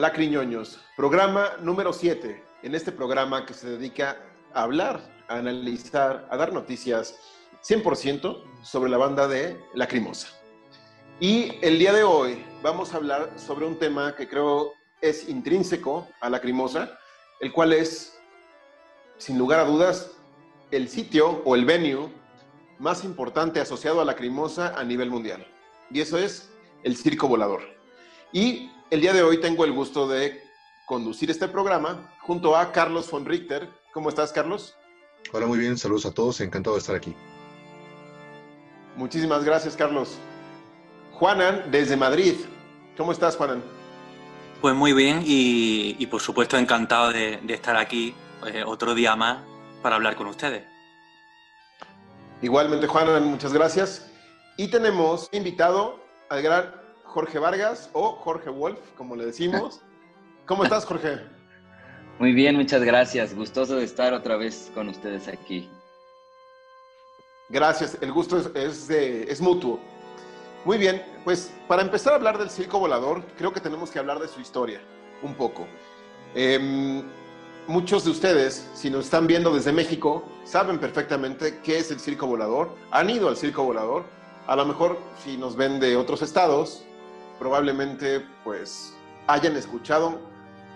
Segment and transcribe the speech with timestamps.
[0.00, 2.42] Lacriñoños, programa número 7.
[2.62, 4.16] En este programa que se dedica
[4.54, 7.20] a hablar, a analizar, a dar noticias
[7.62, 10.28] 100% sobre la banda de Lacrimosa.
[11.20, 14.72] Y el día de hoy vamos a hablar sobre un tema que creo
[15.02, 16.98] es intrínseco a Lacrimosa,
[17.38, 18.18] el cual es,
[19.18, 20.12] sin lugar a dudas,
[20.70, 22.08] el sitio o el venue
[22.78, 25.46] más importante asociado a Lacrimosa a nivel mundial.
[25.90, 26.50] Y eso es
[26.84, 27.60] el Circo Volador.
[28.32, 30.42] Y el día de hoy tengo el gusto de
[30.84, 33.68] conducir este programa junto a Carlos von Richter.
[33.92, 34.76] ¿Cómo estás, Carlos?
[35.32, 35.78] Hola, muy bien.
[35.78, 36.40] Saludos a todos.
[36.40, 37.14] Encantado de estar aquí.
[38.96, 40.18] Muchísimas gracias, Carlos.
[41.12, 42.34] Juanan, desde Madrid.
[42.96, 43.62] ¿Cómo estás, Juanan?
[44.60, 48.14] Pues muy bien y, por supuesto encantado de, estar aquí
[48.46, 49.38] eh, otro día más
[49.82, 50.64] para hablar con ustedes.
[52.42, 54.10] Igualmente, Juanan, muchas gracias.
[54.56, 56.79] Y tenemos invitado al gran
[57.10, 59.80] Jorge Vargas o Jorge Wolf, como le decimos.
[60.46, 61.18] ¿Cómo estás, Jorge?
[62.20, 63.34] Muy bien, muchas gracias.
[63.34, 65.68] Gustoso de estar otra vez con ustedes aquí.
[67.48, 69.80] Gracias, el gusto es, mutuo.
[70.64, 74.20] Muy bien, pues para empezar a hablar del circo volador, creo que tenemos que hablar
[74.20, 74.80] de su historia
[75.22, 75.66] un poco.
[76.34, 77.02] Em,
[77.66, 82.28] muchos de ustedes, si nos están viendo desde México, saben perfectamente qué es el circo
[82.28, 84.04] volador, han ido al circo volador.
[84.46, 86.84] A lo mejor si nos ven de otros estados,
[87.40, 88.94] probablemente pues
[89.26, 90.20] hayan escuchado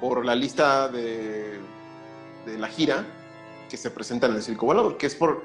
[0.00, 1.60] por la lista de,
[2.46, 3.04] de la gira
[3.68, 5.44] que se presenta en el Circo Volador, que es por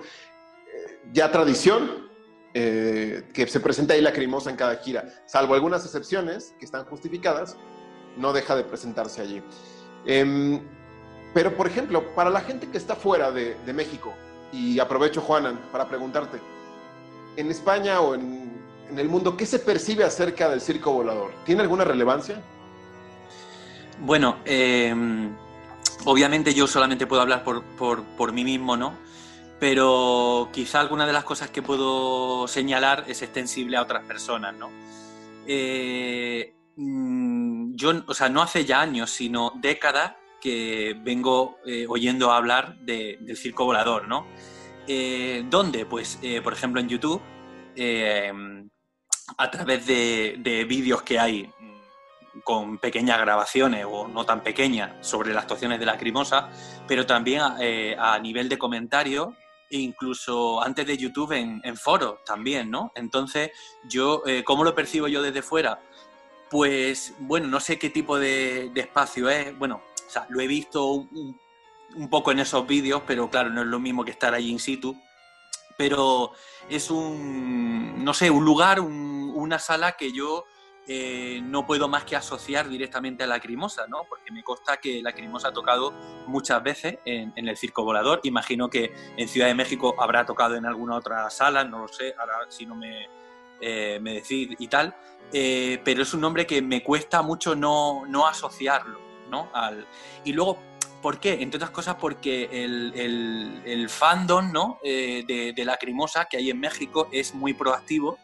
[0.73, 2.09] eh, ya tradición
[2.53, 6.85] eh, que se presenta ahí la crimosa en cada gira, salvo algunas excepciones que están
[6.85, 7.57] justificadas,
[8.17, 9.43] no deja de presentarse allí.
[10.05, 10.61] Em,
[11.33, 14.13] pero, por ejemplo, para la gente que está fuera de, de México,
[14.51, 16.39] y aprovecho, Juanan, para preguntarte,
[17.35, 18.58] en España o en
[18.89, 21.31] en el mundo, ¿qué se percibe acerca del circo volador?
[21.45, 22.41] ¿Tiene alguna relevancia?
[23.99, 25.35] Bueno, em,
[26.05, 28.93] obviamente yo solamente puedo hablar por, mí mismo, ¿no?
[29.59, 34.69] Pero quizá alguna de las cosas que puedo señalar es extensible a otras personas, ¿no?
[35.45, 42.31] Eh, mm, yo, o sea, no hace ya años, sino décadas que vengo eh, oyendo
[42.31, 44.25] hablar del circo volador, ¿no?
[44.87, 45.85] Eh, ¿Dónde?
[45.85, 47.21] Pues, por ejemplo, en YouTube
[49.37, 51.51] a través de, vídeos que hay
[52.43, 56.49] con pequeñas grabaciones o no tan pequeñas sobre las actuaciones de la Lacrimosa,
[56.87, 59.29] pero también eh, a nivel de comentarios
[59.69, 62.91] e incluso antes de YouTube en, foros también, ¿no?
[62.95, 63.51] Entonces,
[63.83, 65.79] yo, eh, ¿cómo lo percibo yo desde fuera?
[66.49, 70.85] Pues, bueno, no sé qué tipo de, espacio es, bueno, o sea, lo he visto
[70.85, 71.39] un,
[71.95, 74.59] un poco en esos vídeos, pero claro, no es lo mismo que estar allí in
[74.59, 74.95] situ,
[75.79, 76.33] pero
[76.69, 80.43] es un, no sé, un lugar, una sala que yo
[80.85, 84.03] eh, no puedo más que asociar directamente a la Lacrimosa, ¿no?
[84.09, 85.93] Porque me consta que la Lacrimosa ha tocado
[86.27, 88.19] muchas veces en, el Circo Volador.
[88.23, 92.13] Imagino que en Ciudad de México habrá tocado en alguna otra sala, no lo sé,
[92.19, 93.07] ahora si no me,
[93.61, 94.93] eh, me decís y tal.
[95.31, 99.49] Eh, pero es un nombre que me cuesta mucho no, no asociarlo, ¿no?
[99.53, 99.87] Al,
[100.25, 100.59] y luego,
[101.01, 101.41] ¿Por qué?
[101.41, 104.79] Entre otras cosas porque el, fandom ¿no?
[104.83, 108.17] Eh, de, de Lacrimosa que hay en México es muy proactivo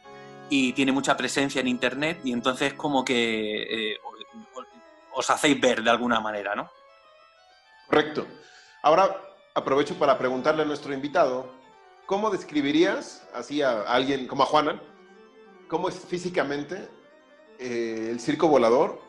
[0.49, 3.97] y tiene mucha presencia en Internet y entonces como que eh,
[5.13, 6.69] os hacéis ver de alguna manera, ¿no?
[7.87, 8.27] Correcto.
[8.83, 9.21] Ahora
[9.53, 11.49] aprovecho para preguntarle a nuestro invitado,
[12.05, 14.81] ¿cómo describirías así a alguien como a Juana,
[15.67, 16.89] cómo es físicamente
[17.57, 19.01] eh, el circo volador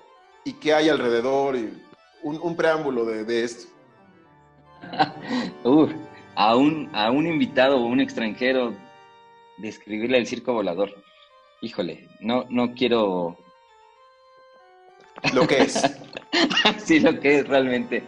[0.44, 1.82] y qué hay alrededor y
[2.26, 3.68] un, preámbulo de, esto.
[6.34, 8.74] a, un, a un invitado o un extranjero
[9.58, 10.92] describirle el circo volador.
[11.60, 13.38] Híjole, no, no quiero...
[15.32, 15.82] Lo que es.
[16.84, 18.02] sí, lo que es realmente.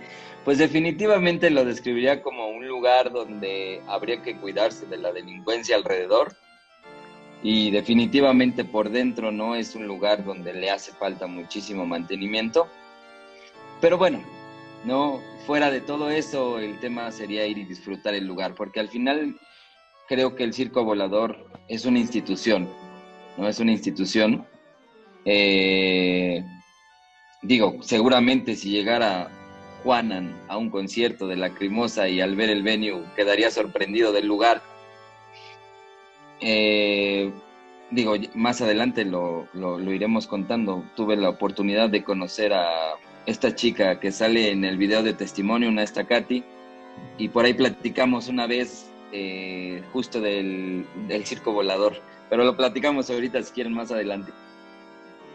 [0.44, 6.36] Pues definitivamente lo describiría como un lugar donde habría que cuidarse de la delincuencia alrededor
[7.42, 12.68] y definitivamente por dentro no es un lugar donde le hace falta muchísimo mantenimiento
[13.80, 14.20] pero bueno,
[14.84, 18.88] no fuera de todo eso, el tema sería ir y disfrutar el lugar, porque al
[18.88, 19.38] final
[20.08, 22.68] creo que el circo volador es una institución,
[23.36, 24.46] no es una institución.
[25.24, 26.44] Eh,
[27.42, 29.30] digo, seguramente si llegara
[29.82, 34.26] Juanan a un concierto de la Crimosa y al ver el venue quedaría sorprendido del
[34.26, 34.60] lugar.
[36.40, 37.32] Eh,
[37.90, 40.84] digo, más adelante lo, lo, iremos contando.
[40.96, 42.94] Tuve la oportunidad de conocer a
[43.28, 46.42] esta chica que sale en el video de testimonio, una Katy,
[47.18, 50.86] y por ahí platicamos una vez eh, justo del,
[51.24, 54.32] circo volador, pero lo platicamos ahorita si quieren más adelante.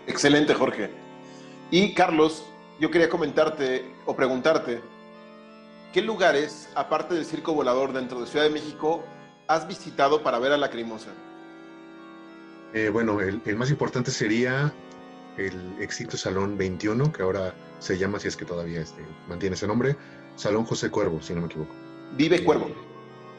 [0.08, 0.90] Excelente, Jorge.
[1.70, 2.44] Y Carlos,
[2.80, 4.82] yo quería comentarte o preguntarte,
[5.94, 9.04] ¿qué lugares, aparte del circo volador dentro de Ciudad de México,
[9.48, 11.12] has visitado para ver a la Crimosa?
[12.74, 14.74] Eh, bueno, el, el, más importante sería
[15.38, 19.68] el éxito Salón 21, que ahora se llama, si es que todavía este, mantiene ese
[19.68, 19.96] nombre,
[20.36, 21.74] Salón José Cuervo, si no me equivoco.
[22.16, 22.72] Vive eh, Cuervo.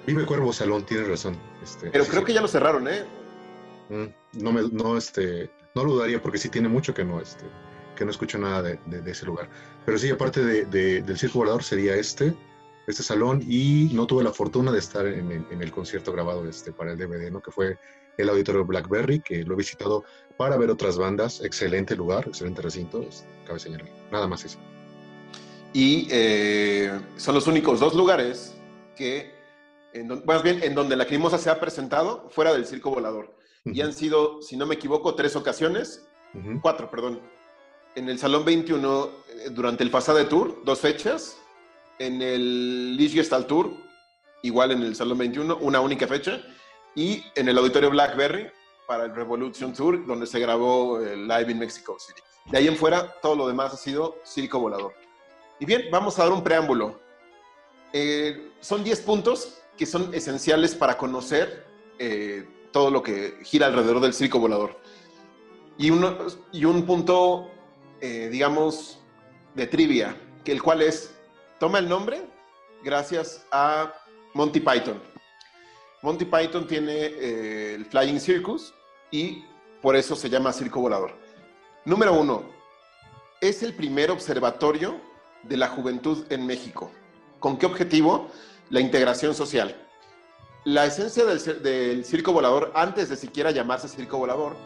[0.06, 1.36] Vive Cuervo Salón, tienes razón.
[1.62, 3.04] Este, Pero creo que ya lo cerraron, ¿eh?
[3.88, 7.44] Mm, no, me, no, este, no lo dudaría porque sí tiene mucho que no, este,
[7.96, 9.48] que no escucho nada de, de, ese lugar.
[9.84, 12.34] Pero sí, aparte de, del Circo Volador sería este,
[12.86, 16.46] este salón y no tuve la fortuna de estar en el, en el concierto grabado
[16.48, 17.40] este, para el DVD, ¿no?
[17.40, 17.78] Que fue
[18.16, 20.04] el auditorio Blackberry, que lo he visitado
[20.36, 21.42] para ver otras bandas.
[21.42, 23.04] Excelente lugar, excelente recinto,
[23.46, 23.88] cabe señalar.
[24.10, 24.58] Nada más eso.
[25.72, 28.54] Y eh, son los únicos dos lugares
[28.96, 29.34] que,
[29.92, 33.34] en más bien, en donde la Crimosa se ha presentado fuera del circo volador.
[33.66, 36.06] Y han sido, si no me equivoco, tres ocasiones,
[36.60, 37.20] cuatro, perdón.
[37.94, 41.38] En el Salón 21, eh, durante el Fasade Tour, dos fechas.
[41.98, 43.72] En el Lichgestal Tour,
[44.42, 46.42] igual en el Salón 21, una única fecha
[46.94, 48.50] y en el auditorio Blackberry
[48.86, 52.20] para el Revolution Tour, donde se grabó el Live in Mexico City.
[52.46, 54.94] De ahí en fuera, todo lo demás ha sido circo volador.
[55.58, 57.00] Y bien, vamos a dar un preámbulo.
[57.92, 61.66] Eh, son 10 puntos que son esenciales para conocer
[61.98, 64.78] eh, todo lo que gira alrededor del circo volador.
[65.78, 66.18] Y, uno,
[66.52, 67.50] y un punto,
[68.00, 69.00] eh, digamos,
[69.54, 71.14] de trivia, que el cual es,
[71.58, 72.22] toma el nombre
[72.82, 73.92] gracias a
[74.34, 75.13] Monty Python.
[76.04, 78.74] Monty Python tiene eh, el Flying Circus
[79.10, 79.42] y
[79.80, 81.12] por eso se llama Circo Volador.
[81.86, 82.42] Número uno,
[83.40, 85.00] es el primer observatorio
[85.44, 86.90] de la juventud en México.
[87.40, 88.28] ¿Con qué objetivo?
[88.68, 89.74] La integración social.
[90.64, 94.56] La esencia del, Circo Volador, antes de siquiera llamarse Circo Volador,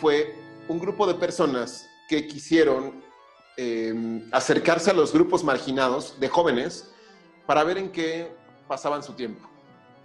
[0.00, 0.34] fue
[0.66, 3.04] un grupo de personas que quisieron
[3.56, 6.90] em, acercarse a los grupos marginados de jóvenes
[7.46, 8.34] para ver en qué
[8.66, 9.51] pasaban su tiempo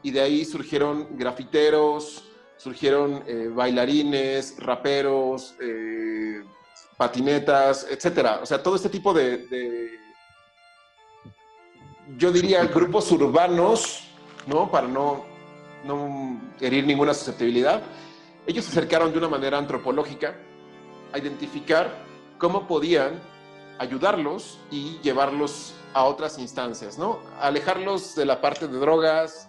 [0.03, 2.23] y de ahí surgieron grafiteros,
[2.57, 6.43] surgieron eh, bailarines, raperos, eh,
[6.97, 8.39] patinetas, etcétera.
[8.41, 9.99] O sea, todo este tipo de,
[12.17, 14.03] yo diría, grupos urbanos,
[14.47, 14.69] ¿no?
[14.71, 15.25] Para no,
[15.85, 17.83] no herir ninguna susceptibilidad.
[18.47, 20.35] Ellos se acercaron de una manera antropológica
[21.13, 22.05] a identificar
[22.37, 23.21] cómo podían
[23.79, 27.19] ayudarlos y llevarlos a otras instancias, ¿no?
[27.39, 29.46] Alejarlos de la parte de drogas,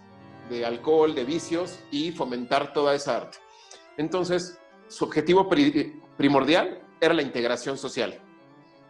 [0.49, 3.37] de alcohol, de vicios y fomentar toda esa arte.
[3.97, 5.47] Entonces, su objetivo
[6.17, 8.19] primordial era la integración social.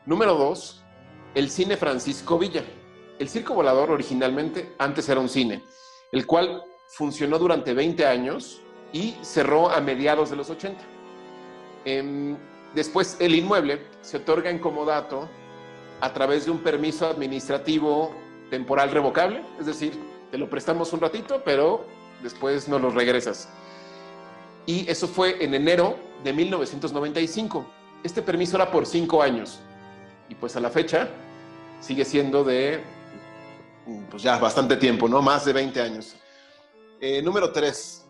[0.05, 0.83] Número dos,
[1.35, 2.63] el cine Francisco Villa.
[3.19, 5.63] El Circo Volador originalmente antes era un cine,
[6.11, 8.61] el cual funcionó durante 20 años
[8.93, 10.79] y cerró a mediados de los 80.
[11.85, 12.37] Em,
[12.73, 15.29] después el inmueble se otorga en comodato
[16.01, 18.15] a través de un permiso administrativo
[18.49, 19.99] temporal revocable, es decir,
[20.31, 21.85] te lo prestamos un ratito, pero
[22.21, 23.49] después no lo regresas.
[24.65, 27.65] Y eso fue en enero de 1995.
[28.03, 29.59] Este permiso era por cinco años.
[30.27, 31.09] Y pues a la fecha
[31.79, 32.83] sigue siendo de,
[34.11, 35.21] pues ya bastante tiempo, ¿no?
[35.21, 36.15] Más de 20 años.
[37.01, 38.05] Eh, número tres.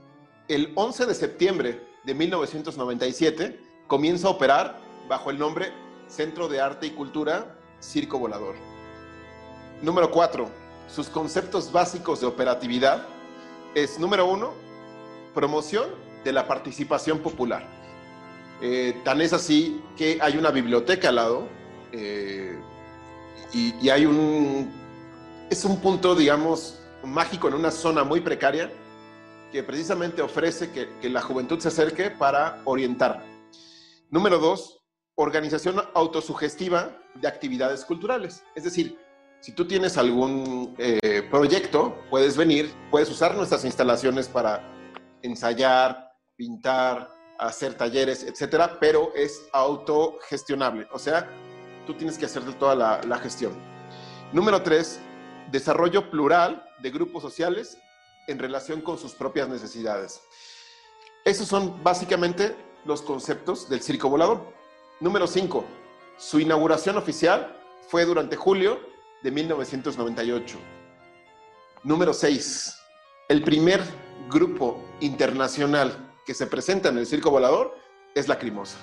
[0.48, 5.72] El 11 de septiembre de 1997 comienza a operar bajo el nombre
[6.08, 8.56] Centro de Arte y Cultura Circo Volador.
[9.82, 10.59] Número 4
[10.94, 13.06] sus conceptos básicos de operatividad
[13.76, 14.54] es, número uno,
[15.34, 15.86] promoción
[16.24, 17.68] de la participación popular.
[18.62, 21.48] Eh, tan es así que hay una biblioteca al lado
[21.92, 22.60] eh,
[23.54, 24.72] y, hay un...
[25.50, 28.72] Es un punto, digamos, mágico en una zona muy precaria
[29.52, 33.26] que precisamente ofrece que, que la juventud se acerque para orientar.
[34.12, 34.80] Número dos,
[35.16, 38.44] organización autosugestiva de actividades culturales.
[38.56, 39.00] Es decir,
[39.42, 44.62] si tú tienes algún eh, proyecto, puedes venir, puedes usar nuestras instalaciones para
[45.22, 50.88] ensayar, pintar, hacer talleres, etcétera, pero es autogestionable.
[50.92, 51.30] O sea,
[51.88, 53.54] tú tienes que hacer toda la, la gestión.
[54.34, 55.00] Número tres,
[55.52, 57.78] desarrollo plural de grupos sociales
[58.28, 60.22] en relación con sus propias necesidades.
[61.26, 62.56] Esos son básicamente
[62.86, 64.54] los conceptos del circo volador.
[65.00, 65.64] Número cinco,
[66.18, 67.56] su inauguración oficial
[67.88, 68.89] fue durante julio
[69.22, 70.58] de 1998.
[71.84, 72.76] Número 6.
[73.28, 73.82] El primer
[74.30, 77.76] grupo internacional que se presenta en el Circo Volador
[78.16, 78.78] es la Crimosa.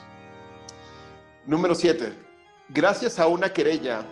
[1.47, 2.12] Número 7.
[2.69, 4.05] Gracias a una querella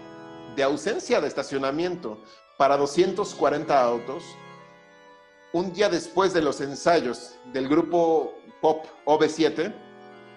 [0.54, 2.23] de ausencia de estacionamiento
[2.57, 4.23] para 240 autos,
[5.52, 9.75] un día después de los ensayos del grupo pop OV7,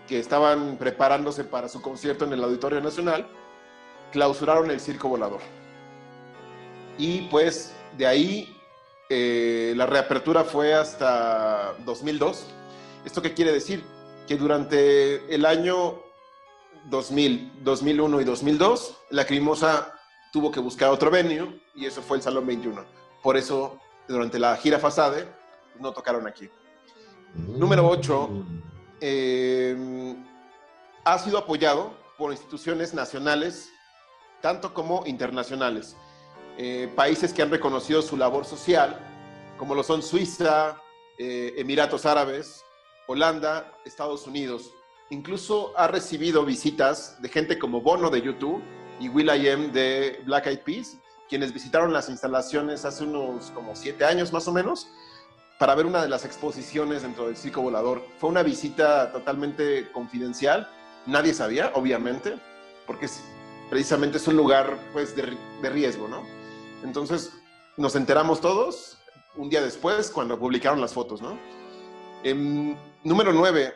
[0.08, 3.27] que estaban preparándose para su concierto en el Auditorio Nacional,
[4.12, 5.41] clausuraron el circo volador.
[6.97, 8.57] Y pues de ahí
[9.09, 12.47] eh, la reapertura fue hasta 2002.
[13.05, 13.83] ¿Esto qué quiere decir?
[14.27, 16.01] Que durante el año
[16.89, 19.93] 2000, 2001 y 2002, la Crimosa
[20.31, 22.83] tuvo que buscar otro venue y eso fue el Salón 21.
[23.23, 25.27] Por eso, durante la gira Fasade,
[25.79, 26.49] no tocaron aquí.
[27.33, 28.29] Número 8,
[29.01, 30.15] eh,
[31.05, 33.69] ha sido apoyado por instituciones nacionales,
[34.41, 35.95] tanto como internacionales.
[36.57, 38.99] Eh, países que han reconocido su labor social,
[39.57, 40.81] como lo son Suiza,
[41.19, 42.65] eh, Emiratos Árabes,
[43.07, 44.73] Holanda, Estados Unidos.
[45.11, 48.63] Incluso ha recibido visitas de gente como Bono de YouTube
[48.99, 50.97] y Will.i.am de Black Eyed Peas,
[51.29, 54.87] quienes visitaron las instalaciones hace unos como siete años más o menos
[55.59, 58.03] para ver una de las exposiciones dentro del Circo Volador.
[58.17, 60.67] Fue una visita totalmente confidencial,
[61.05, 62.39] nadie sabía, obviamente,
[62.87, 63.07] porque
[63.69, 66.37] precisamente es un lugar pues, de, de riesgo, ¿no?
[66.84, 67.31] Entonces
[67.75, 68.98] nos enteramos todos
[69.36, 71.38] un día después cuando publicaron las fotos, ¿no?
[72.24, 73.74] Em, número 9.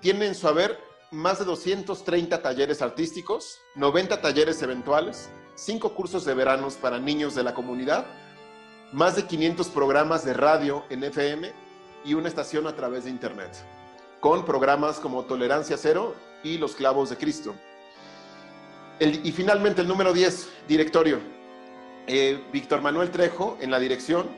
[0.00, 0.78] Tiene en su haber
[1.10, 7.42] más de 230 talleres artísticos, 90 talleres eventuales, 5 cursos de veranos para niños de
[7.42, 8.06] la comunidad,
[8.92, 11.52] más de 500 programas de radio en FM
[12.04, 13.50] y una estación a través de Internet,
[14.20, 17.54] con programas como Tolerancia Cero y Los Clavos de Cristo.
[19.00, 21.33] y finalmente el número 10, directorio.
[22.06, 24.28] Eh, Víctor Manuel Trejo en la dirección,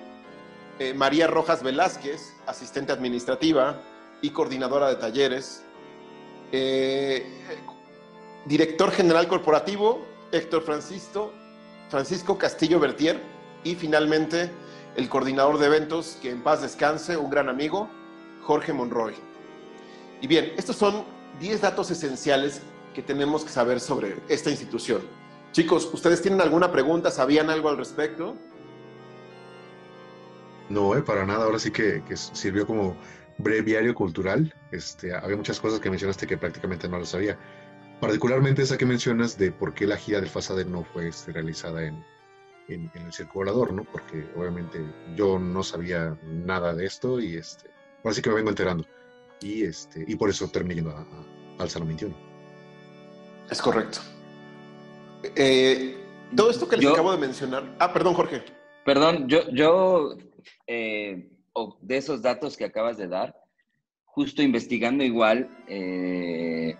[0.78, 3.82] eh, María Rojas Velázquez, asistente administrativa
[4.22, 5.64] y coordinadora de talleres,
[6.52, 7.26] eh,
[8.44, 11.32] director general corporativo, Héctor Francisco,
[11.88, 13.20] Francisco Castillo Bertier,
[13.64, 14.48] y finalmente
[14.94, 17.88] el coordinador de eventos, que en paz descanse, un gran amigo,
[18.42, 19.14] Jorge Monroy.
[20.20, 21.04] Y bien, estos son
[21.40, 22.62] 10 datos esenciales
[22.94, 25.02] que tenemos que saber sobre esta institución.
[25.52, 27.10] Chicos, ¿ustedes tienen alguna pregunta?
[27.10, 28.36] ¿Sabían algo al respecto?
[30.68, 31.44] No, eh, para nada.
[31.44, 32.96] Ahora sí que, sirvió como
[33.38, 34.54] breviario cultural.
[34.70, 37.38] Este, había muchas cosas que mencionaste que prácticamente no lo sabía.
[38.00, 41.84] Particularmente esa que mencionas de por qué la gira del Fasade no fue este, realizada
[41.84, 42.04] en,
[42.68, 43.84] en, el circo volador, ¿no?
[43.84, 44.84] Porque obviamente
[45.14, 47.70] yo no sabía nada de esto y este,
[48.02, 48.84] ahora sí que me vengo enterando.
[49.40, 50.94] Y, este, y por eso terminé yendo
[51.58, 52.14] al Salón 21.
[53.50, 54.00] Es correcto.
[55.22, 55.96] Eh,
[56.34, 57.64] todo esto que les acabo de mencionar.
[57.78, 58.42] Ah, perdón, Jorge.
[58.84, 60.16] Perdón, yo, yo
[60.66, 61.28] eh,
[61.80, 63.34] de esos datos que acabas de dar,
[64.04, 66.76] justo investigando igual, eh,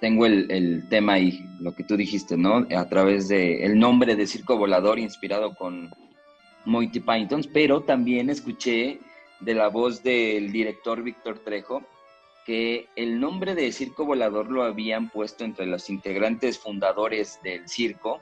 [0.00, 2.66] tengo el, tema ahí, lo que tú dijiste, ¿no?
[2.76, 5.90] A través de el nombre de Circo Volador inspirado con
[6.64, 9.00] Monty Python, pero también escuché
[9.40, 11.82] de la voz del director Víctor Trejo
[12.48, 18.20] que el nombre de Circo Volador lo habían puesto entre los integrantes fundadores del circo.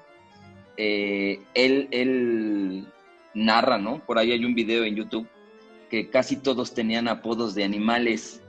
[0.77, 2.89] Eh, él, él
[3.35, 4.05] narra, ¿no?
[4.05, 5.29] Por ahí hay un video en YouTube
[5.89, 8.43] que casi todos tenían apodos de animales,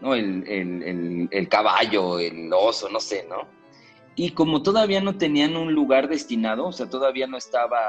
[0.00, 0.14] ¿no?
[0.14, 3.48] El, el, el, caballo, el oso, no sé, ¿no?
[4.14, 7.80] Y como todavía no tenían un lugar destinado, o sea, todavía no estaba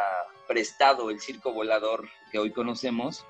[0.47, 3.23] prestado el circo volador que hoy conocemos,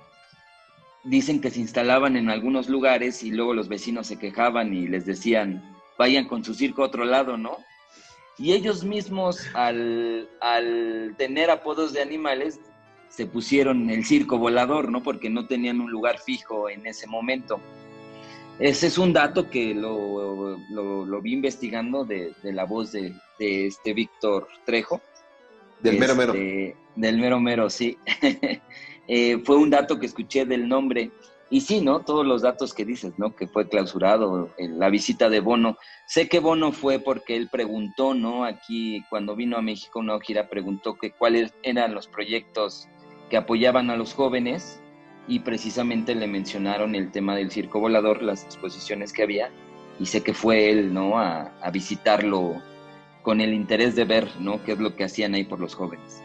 [1.05, 5.05] dicen que se instalaban en algunos lugares y luego los vecinos se quejaban y les
[5.05, 5.63] decían,
[5.97, 7.57] vayan con su circo a otro lado, ¿no?
[8.37, 10.27] Y ellos mismos, al,
[11.17, 12.59] tener apodos de animales,
[13.07, 15.01] se pusieron el circo volador, ¿no?
[15.03, 17.61] Porque no tenían un lugar fijo en ese momento.
[18.59, 24.47] Ese es un dato que lo, lo, vi investigando de, la voz de, este Víctor
[24.65, 25.01] Trejo.
[25.81, 26.33] Del mero mero.
[26.33, 27.97] Este, del mero mero, sí.
[29.07, 31.11] Eh, fue un dato que escuché del nombre.
[31.49, 31.99] Y sí, ¿no?
[31.99, 33.35] Todos los datos que dices, ¿no?
[33.35, 35.77] Que fue clausurado, la visita de Bono.
[36.07, 38.45] Sé que Bono fue porque él preguntó, ¿no?
[38.45, 42.87] Aquí, cuando vino a México una gira, preguntó que cuáles eran los proyectos
[43.29, 44.81] que apoyaban a los jóvenes
[45.27, 49.51] y precisamente le mencionaron el tema del circo volador, las exposiciones que había,
[49.99, 51.19] y sé que fue él, ¿no?
[51.19, 52.61] A, a visitarlo
[53.21, 54.63] con el interés de ver, ¿no?
[54.63, 56.21] Qué es lo que hacían ahí por los jóvenes.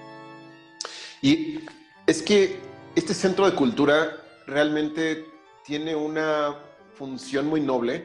[1.23, 1.61] Y
[2.07, 4.17] es que este centro de cultura
[4.47, 5.27] realmente
[5.65, 6.57] tiene una
[6.95, 8.05] función muy noble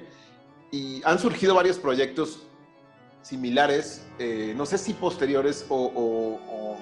[0.71, 2.43] y han surgido varios proyectos
[3.21, 6.77] similares, eh, no sé si posteriores o,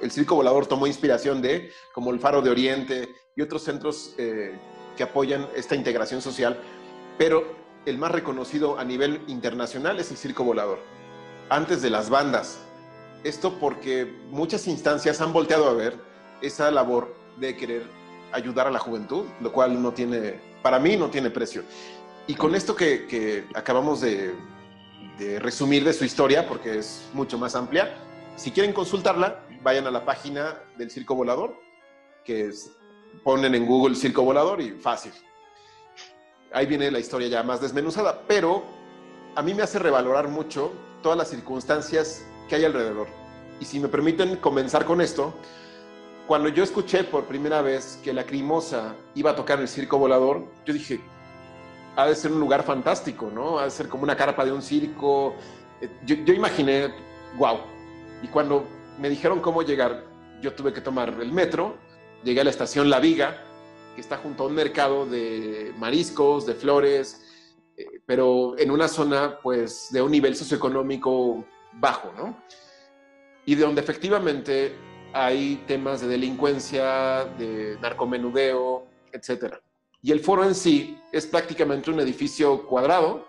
[0.00, 4.52] el Circo Volador tomó inspiración de, como el Faro de Oriente y otros centros eh,
[4.96, 6.58] que apoyan esta integración social,
[7.16, 7.54] pero
[7.86, 10.80] el más reconocido a nivel internacional es el Circo Volador,
[11.48, 12.58] antes de las bandas.
[13.22, 15.96] Esto porque muchas instancias han volteado a ver
[16.42, 17.82] esa labor de querer
[18.32, 21.62] ayudar a la juventud, lo cual no tiene, para mí no tiene precio.
[22.26, 24.34] Y con esto que, acabamos de,
[25.38, 27.94] resumir de su historia, porque es mucho más amplia,
[28.36, 31.54] si quieren consultarla, vayan a la página del Circo Volador,
[32.24, 32.50] que
[33.22, 35.12] ponen en Google Circo Volador y fácil.
[36.52, 38.64] Ahí viene la historia ya más desmenuzada, pero
[39.36, 40.72] a mí me hace revalorar mucho
[41.02, 43.06] todas las circunstancias que hay alrededor.
[43.60, 45.34] Y si me permiten comenzar con esto,
[46.26, 49.98] cuando yo escuché por primera vez que la Crimosa iba a tocar en el Circo
[49.98, 51.00] Volador, yo dije,
[51.96, 53.58] ha de ser un lugar fantástico, ¿no?
[53.58, 55.34] Ha de ser como una carpa de un circo.
[55.80, 56.92] Eh, yo, yo imaginé,
[57.36, 57.58] wow.
[58.22, 58.64] Y cuando
[58.98, 60.04] me dijeron cómo llegar,
[60.40, 61.76] yo tuve que tomar el metro,
[62.24, 63.42] llegué a la estación La Viga,
[63.94, 67.22] que está junto a un mercado de mariscos, de flores,
[67.76, 72.36] eh, pero en una zona pues de un nivel socioeconómico bajo, ¿no?
[73.46, 74.74] Y de donde efectivamente
[75.14, 79.60] hay temas de delincuencia, de narcomenudeo, etcétera.
[80.02, 83.26] Y el foro en sí es prácticamente un edificio cuadrado,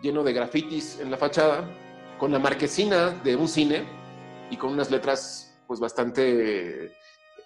[0.00, 1.68] lleno de grafitis en la fachada,
[2.18, 3.84] con la marquesina de un cine
[4.50, 6.92] y con unas letras pues bastante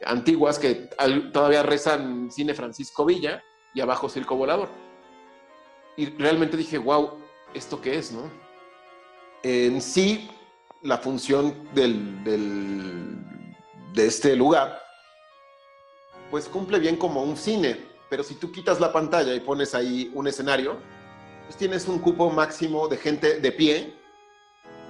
[0.05, 0.91] antiguas que
[1.33, 3.43] todavía rezan Cine Francisco Villa
[3.75, 4.69] y abajo Circo Volador.
[5.97, 7.19] Y realmente dije, wow,
[7.55, 8.31] ¿esto qué es, no?
[9.43, 10.31] En sí,
[10.83, 13.22] la función del, del,
[13.93, 14.83] de este lugar,
[16.31, 20.11] pues cumple bien como un cine, pero si tú quitas la pantalla y pones ahí
[20.15, 20.79] un escenario,
[21.45, 23.95] pues tienes un cupo máximo de gente de pie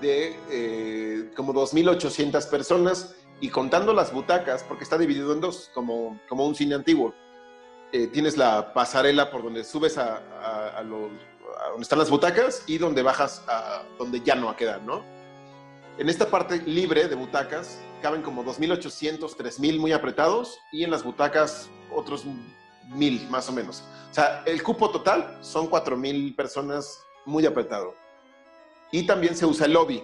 [0.01, 6.21] de eh, como 2.800 personas y contando las butacas, porque está dividido en dos, como,
[6.29, 7.15] como un cine antiguo.
[7.93, 10.23] Eh, tienes la pasarela por donde subes a,
[10.77, 14.83] a, donde están las butacas y donde bajas a donde ya no va a quedar,
[14.83, 15.05] ¿no?
[15.99, 21.03] En esta parte libre de butacas caben como 2.800, 3.000 muy apretados y en las
[21.03, 22.25] butacas otros
[22.89, 23.83] mil más o menos.
[24.11, 27.95] O sea, el cupo total son cuatro mil personas muy apretado.
[28.91, 30.03] Y también se usa el lobby.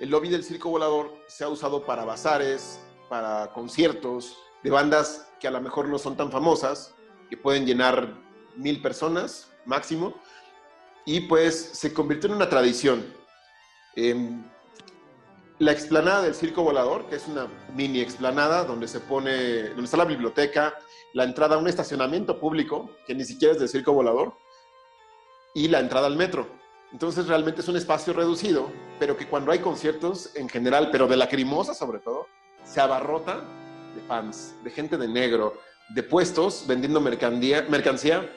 [0.00, 5.46] El lobby del circo volador se ha usado para bazares, para conciertos de bandas que
[5.46, 6.94] a lo mejor no son tan famosas,
[7.30, 8.14] que pueden llenar
[8.56, 10.14] mil personas máximo.
[11.04, 13.06] Y pues se convirtió en una tradición.
[13.94, 14.42] Eh,
[15.58, 19.96] la explanada del Circo Volador, que es una mini explanada donde se pone, donde está
[19.96, 20.74] la biblioteca,
[21.14, 24.34] la entrada a un estacionamiento público, que ni siquiera es del Circo Volador,
[25.54, 26.46] y la entrada al metro.
[26.92, 31.16] Entonces realmente es un espacio reducido, pero que cuando hay conciertos en general, pero de
[31.16, 32.26] lacrimosa sobre todo,
[32.62, 33.42] se abarrota
[33.94, 35.54] de fans, de gente de negro,
[35.94, 38.30] de puestos vendiendo mercancía,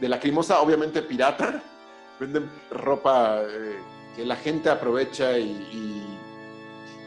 [0.00, 1.62] de lacrimosa obviamente pirata,
[2.20, 3.78] venden ropa eh,
[4.14, 6.17] que la gente aprovecha y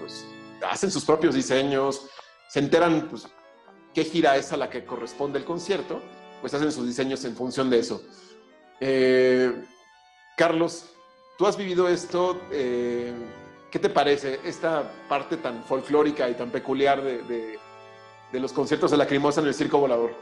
[0.01, 0.25] pues,
[0.69, 2.09] hacen sus propios diseños,
[2.49, 3.27] se enteran pues,
[3.93, 6.01] qué gira es a la que corresponde el concierto,
[6.41, 8.03] pues hacen sus diseños en función de eso.
[8.79, 9.63] Eh,
[10.35, 10.89] Carlos,
[11.37, 13.13] tú has vivido esto, eh,
[13.69, 17.57] ¿qué te parece esta parte tan folclórica y tan peculiar de,
[18.31, 20.13] de, los conciertos de la Crimosa en el Circo Volador?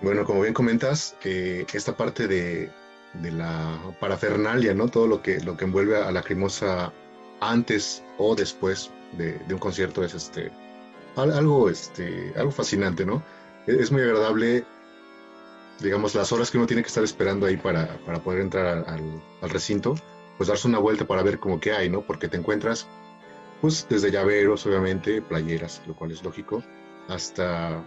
[0.00, 2.70] Bueno, como bien comentas, esta parte de,
[3.14, 4.88] de la parafernalia, ¿no?
[4.88, 6.92] Todo lo que, lo que envuelve a la Crimosa
[7.42, 10.52] antes o después de, de, un concierto es este
[11.16, 13.22] algo, este, algo fascinante, ¿no?
[13.66, 14.64] Es muy agradable,
[15.80, 19.22] digamos, las horas que uno tiene que estar esperando ahí para, para poder entrar al,
[19.42, 19.94] al, recinto,
[20.38, 22.00] pues darse una vuelta para ver cómo que hay, ¿no?
[22.02, 22.86] Porque te encuentras,
[23.60, 26.62] pues, desde llaveros, obviamente, playeras, lo cual es lógico,
[27.08, 27.84] hasta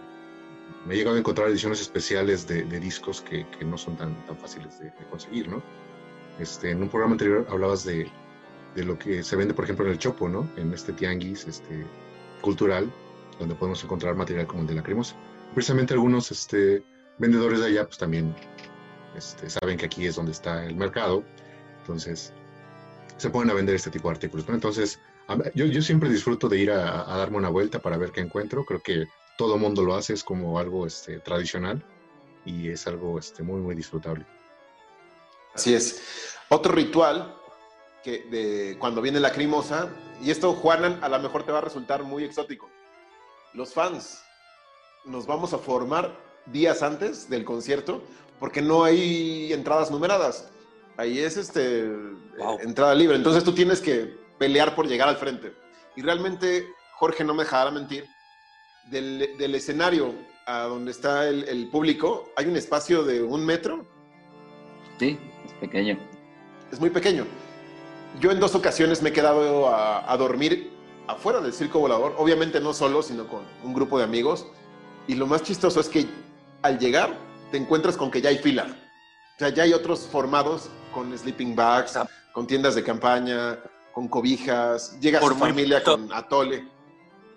[0.86, 4.14] me he llegado a encontrar ediciones especiales de, de discos que, que, no son tan,
[4.26, 5.62] tan fáciles de, de, conseguir, ¿no?
[6.38, 8.08] Este, en un programa anterior hablabas de,
[8.76, 10.48] de, lo que se vende, por ejemplo, en el Chopo, ¿no?
[10.56, 11.84] En este tianguis este,
[12.40, 12.92] cultural,
[13.38, 15.16] donde podemos encontrar material como el de la cremosa.
[15.54, 16.82] Precisamente algunos este,
[17.18, 18.34] vendedores de allá, pues también
[19.16, 21.24] este, saben que aquí es donde está el mercado,
[21.80, 22.32] entonces
[23.16, 24.54] se ponen a vender este tipo de artículos, ¿no?
[24.54, 25.00] Entonces,
[25.54, 28.64] yo, yo siempre disfruto de ir a, a darme una vuelta para ver qué encuentro,
[28.64, 31.82] creo que todo mundo lo hace, es como algo este, tradicional
[32.44, 34.24] y es algo este, muy, muy disfrutable.
[35.54, 36.36] Así es.
[36.48, 37.34] Otro ritual
[38.06, 39.90] que de cuando viene la crimosa,
[40.22, 42.70] y esto, Juanan, a lo mejor te va a resultar muy exótico.
[43.52, 44.22] Los fans
[45.04, 46.16] nos vamos a formar
[46.46, 48.04] días antes del concierto
[48.38, 50.48] porque no hay entradas numeradas.
[50.96, 51.88] Ahí es este,
[52.38, 52.60] wow.
[52.60, 53.16] entrada libre.
[53.16, 55.52] Entonces tú tienes que pelear por llegar al frente.
[55.96, 58.06] Y realmente, Jorge no me dejará mentir,
[58.88, 60.14] del, del, escenario
[60.46, 63.84] a donde está el, el, público, hay un espacio de un metro.
[65.00, 65.98] Sí, es pequeño.
[66.70, 67.26] Es muy pequeño.
[68.20, 70.70] Yo en dos ocasiones me he quedado a, a, dormir
[71.06, 74.46] afuera del circo volador, obviamente no solo, sino con un grupo de amigos.
[75.06, 76.06] Y lo más chistoso es que
[76.62, 77.16] al llegar
[77.50, 78.66] te encuentras con que ya hay fila.
[79.36, 81.98] O sea, ya hay otros formados con sleeping bags,
[82.32, 83.58] con tiendas de campaña,
[83.92, 86.64] con cobijas, llega Por su muy familia pronto- con atole.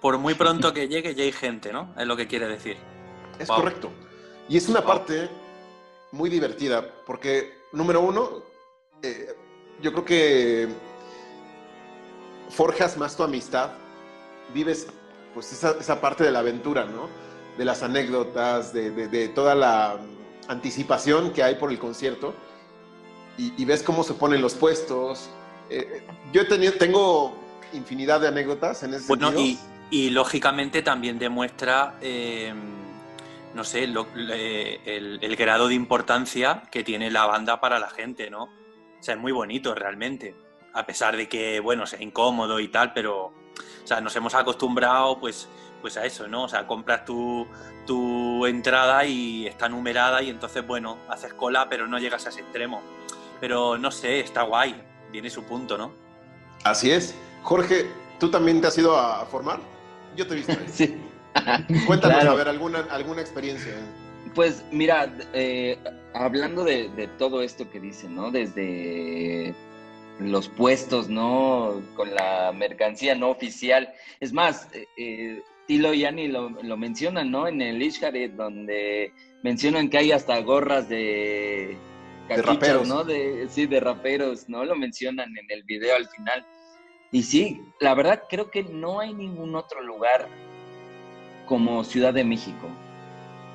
[0.02, 1.94] Por muy pronto que llegue, ya hay gente, ¿no?
[1.98, 2.78] Es lo que quiere decir.
[3.38, 3.58] Es Wow.
[3.58, 3.90] correcto.
[4.48, 4.88] Y es una Wow.
[4.88, 5.30] parte
[6.14, 8.44] muy divertida, porque, número uno,
[9.04, 9.36] eh,
[9.82, 10.68] yo creo que
[12.50, 13.72] forjas más tu amistad,
[14.54, 14.88] vives
[15.34, 17.08] pues esa, esa parte de la aventura, ¿no?
[17.58, 19.98] De las anécdotas, de, de- de toda la
[20.48, 22.34] anticipación que hay por el concierto,
[23.38, 25.30] y, y ves cómo se ponen los puestos.
[25.70, 26.02] Eh,
[26.34, 27.38] yo he tenido, tengo
[27.74, 29.60] infinidad de anécdotas en ese Bueno, sentido.
[29.92, 32.54] y, y lógicamente también demuestra, eh,
[33.54, 37.90] no sé, lo- le- el, el grado de importancia que tiene la banda para la
[37.90, 38.50] gente, ¿no?
[39.00, 40.36] O sea, es muy bonito realmente.
[40.74, 43.34] A pesar de que, bueno, sea incómodo y tal, pero, o
[43.88, 45.48] sea, nos hemos acostumbrado pues,
[45.82, 46.44] pues a eso, ¿no?
[46.44, 47.48] O sea, compras tu,
[47.88, 52.42] tu entrada y está numerada y entonces, bueno, haces cola, pero no llegas a ese
[52.42, 52.82] extremo.
[53.40, 54.82] Pero no sé, está guay,
[55.12, 55.92] tiene su punto, ¿no?
[56.64, 57.16] Así es.
[57.42, 59.60] Jorge, ¿tú también te has ido a formar?
[60.16, 60.52] Yo te he visto.
[60.52, 60.66] ahí.
[60.72, 61.02] Sí.
[61.88, 62.32] Cuéntanos, Claro.
[62.32, 63.74] a ver, alguna, alguna experiencia.
[64.36, 65.80] Pues mira, eh,
[66.14, 68.32] hablando de, de todo esto que dicen, ¿no?
[68.32, 69.54] Desde
[70.20, 71.82] los puestos, ¿no?
[71.96, 73.94] Con la mercancía no oficial.
[74.20, 77.48] Es más, eh, eh, Tilo y Ani lo, lo mencionan, ¿no?
[77.48, 81.78] En el Ishkaret, donde mencionan que hay hasta gorras de...
[82.28, 82.88] caquitas, raperos.
[82.88, 83.04] ¿no?
[83.04, 84.66] De, sí, de raperos, ¿no?
[84.66, 86.46] Lo mencionan en el video al final.
[87.12, 90.28] Y sí, la verdad creo que no hay ningún otro lugar
[91.46, 92.68] como Ciudad de México.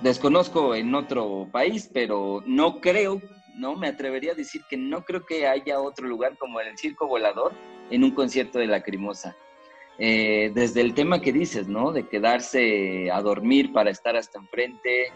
[0.04, 3.22] Desconozco en otro país, pero no creo,
[3.56, 7.06] no me atrevería a decir que no creo que haya otro lugar como el Circo
[7.06, 7.54] Volador
[7.90, 9.34] en un concierto de Lacrimosa.
[9.98, 11.90] Eh, desde el tema que dices, ¿no?
[11.90, 15.06] De quedarse a dormir para estar hasta enfrente,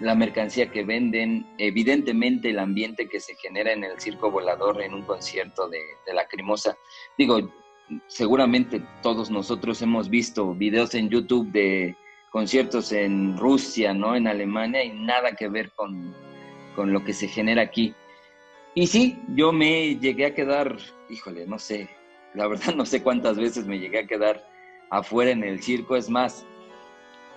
[0.00, 4.94] la mercancía que venden, evidentemente el ambiente que se genera en el Circo Volador en
[4.94, 6.78] un concierto de, de Lacrimosa.
[7.18, 7.40] Digo,
[8.06, 11.94] seguramente todos nosotros hemos visto videos en YouTube de
[12.30, 14.16] conciertos en Rusia, ¿no?
[14.16, 16.14] En Alemania y nada que ver con,
[16.74, 17.94] con lo que se genera aquí.
[18.74, 20.76] Y sí, yo me llegué a quedar,
[21.08, 21.88] híjole, no sé,
[22.34, 24.46] la verdad no sé cuántas veces me llegué a quedar
[24.90, 25.96] afuera en el circo.
[25.96, 26.46] Es más,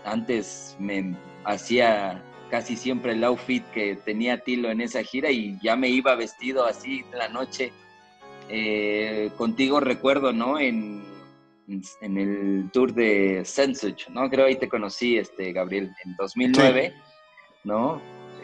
[0.05, 5.75] antes me hacía casi siempre el outfit que tenía Tilo en esa gira y ya
[5.75, 7.73] me iba vestido así la noche.
[8.49, 10.59] Eh, contigo recuerdo, ¿no?
[10.59, 11.03] En,
[11.67, 14.29] en el tour de Sensuch, ¿no?
[14.29, 16.93] Creo ahí te conocí, este, Gabriel, en 2009,
[17.63, 18.01] ¿no?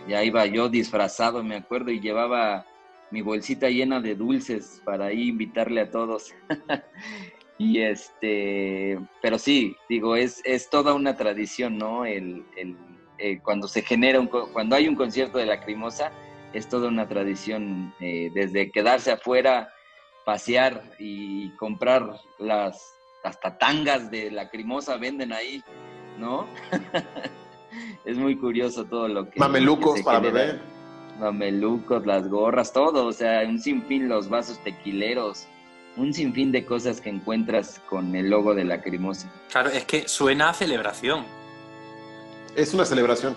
[0.07, 2.65] Ya iba yo disfrazado, me acuerdo, y llevaba
[3.11, 6.33] mi bolsita llena de dulces para ahí invitarle a todos.
[7.57, 12.05] y este, pero sí, digo, es, es toda una tradición, ¿no?
[12.05, 12.77] El, el,
[13.17, 16.11] eh, cuando se genera, un, cuando hay un concierto de Lacrimosa,
[16.53, 19.69] es toda una tradición, eh, desde quedarse afuera,
[20.25, 25.63] pasear y comprar las hasta tangas de Lacrimosa venden ahí,
[26.17, 26.47] ¿no?
[28.05, 29.39] es muy curioso todo lo que...
[29.39, 30.33] Mamelucos que para genera.
[30.33, 30.61] beber.
[31.19, 35.47] Mamelucos, las gorras, todo, o sea, un sinfín, los vasos tequileros,
[35.97, 39.29] un sinfín de cosas que encuentras con el logo de Lacrimosa.
[39.51, 41.25] Claro, es que suena a celebración.
[42.55, 43.35] Es una celebración.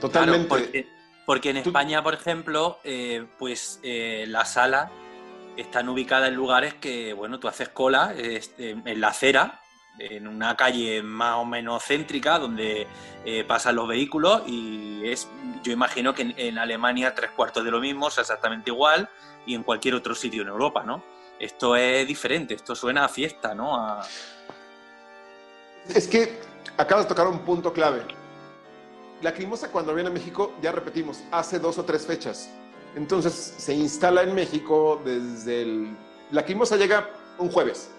[0.00, 0.46] Totalmente.
[0.48, 0.86] Claro, porque,
[1.24, 4.90] porque en Tú- España, por ejemplo, eh, pues eh, las salas
[5.56, 9.60] están ubicadas en lugares que, bueno, tú haces cola este, en la acera,
[9.98, 12.86] en una calle más o menos céntrica donde
[13.24, 15.28] eh, pasan los vehículos y es,
[15.62, 19.08] yo imagino que en, Alemania tres cuartos de lo mismo, o exactamente igual,
[19.46, 21.02] y en cualquier otro sitio en Europa, ¿no?
[21.38, 23.76] Esto es diferente, esto suena a fiesta, ¿no?
[23.76, 24.06] A-
[25.94, 26.40] Es que
[26.76, 28.02] acabas de tocar un punto clave.
[29.20, 32.48] Lacrimosa cuando viene a México, ya repetimos, hace dos o tres fechas.
[32.94, 35.96] Entonces se instala en México desde el...
[36.30, 37.90] Lacrimosa llega un jueves.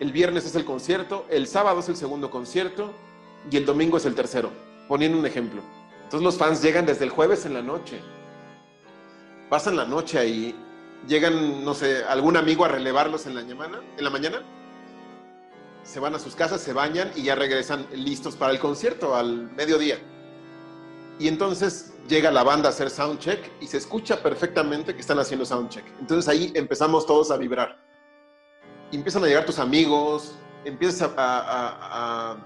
[0.00, 2.92] El viernes es el concierto, el sábado es el segundo concierto
[3.50, 4.50] y el domingo es el tercero,
[4.88, 5.62] poniendo un ejemplo.
[6.04, 8.00] Entonces los fans llegan desde el jueves en la noche.
[9.48, 10.56] Pasan la noche ahí,
[11.06, 14.42] llegan, no sé, algún amigo a relevarlos en la mañana, en la mañana
[15.84, 19.50] se van a sus casas, se bañan y ya regresan listos para el concierto al
[19.52, 19.98] mediodía.
[21.22, 25.46] Y entonces llega la banda a hacer soundcheck y se escucha perfectamente que están haciendo
[25.46, 25.84] soundcheck.
[26.00, 27.78] Entonces ahí empezamos todos a vibrar.
[28.90, 32.44] Y empiezan a llegar tus amigos, empiezas a...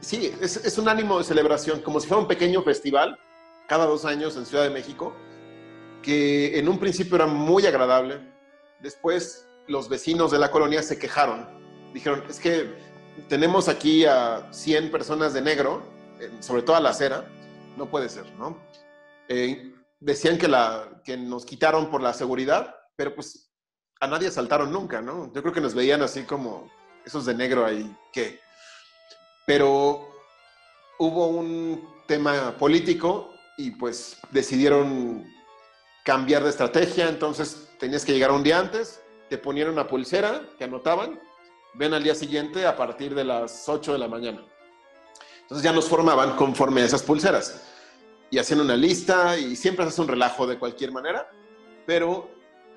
[0.00, 3.18] Sí, es, es un ánimo de celebración, como si fuera un pequeño festival
[3.66, 5.14] cada dos años en Ciudad de México,
[6.02, 8.20] que en un principio era muy agradable.
[8.80, 11.60] Después los vecinos de la colonia se quejaron
[11.92, 12.74] dijeron, es que
[13.28, 15.82] tenemos aquí a 100 personas de negro,
[16.40, 17.24] sobre todo a la acera,
[17.80, 18.58] no puede ser, ¿no?
[19.26, 23.50] Eh, decían que, la, que nos quitaron por la seguridad, pero pues
[24.00, 25.32] a nadie asaltaron nunca, ¿no?
[25.32, 26.70] Yo creo que nos veían así como
[27.06, 28.38] esos de negro ahí, ¿qué?
[29.46, 30.10] Pero
[30.98, 35.24] hubo un tema político y pues decidieron
[36.04, 40.64] cambiar de estrategia, entonces tenías que llegar un día antes, te ponían una pulsera que
[40.64, 41.18] anotaban,
[41.74, 44.44] ven al día siguiente a partir de las 8 de la mañana.
[45.40, 47.69] Entonces ya nos formaban conforme a esas pulseras
[48.30, 51.30] y hacían una lista y siempre se hace un relajo de cualquier manera,
[51.86, 52.30] pero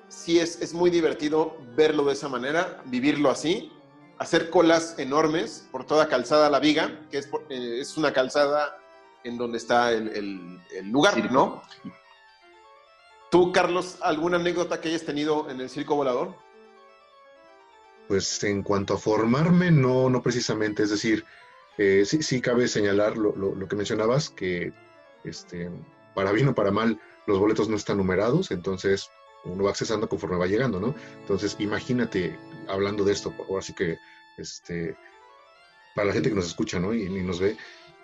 [0.08, 3.72] sí es, es muy divertido verlo de esa manera, vivirlo así,
[4.18, 8.78] hacer colas enormes por toda calzada La Viga, que es, eh, es una calzada
[9.24, 11.62] en donde está el, el, el lugar, ¿no?
[13.30, 16.36] ¿Tú, Carlos, alguna anécdota que hayas tenido en el circo volador?
[18.06, 20.84] Pues en cuanto a formarme, no, no precisamente.
[20.84, 21.24] Es decir,
[21.78, 24.72] eh, sí, sí cabe señalar lo, lo, lo, que mencionabas, que
[25.24, 25.70] este,
[26.14, 29.10] para bien o para mal, los boletos no están numerados, entonces
[29.44, 30.94] uno va accesando conforme va llegando, ¿no?
[31.20, 33.98] Entonces, imagínate, hablando de esto, ahora sí que,
[34.38, 34.96] este,
[35.94, 36.94] para la gente que nos escucha, ¿no?
[36.94, 37.56] Y, nos ve,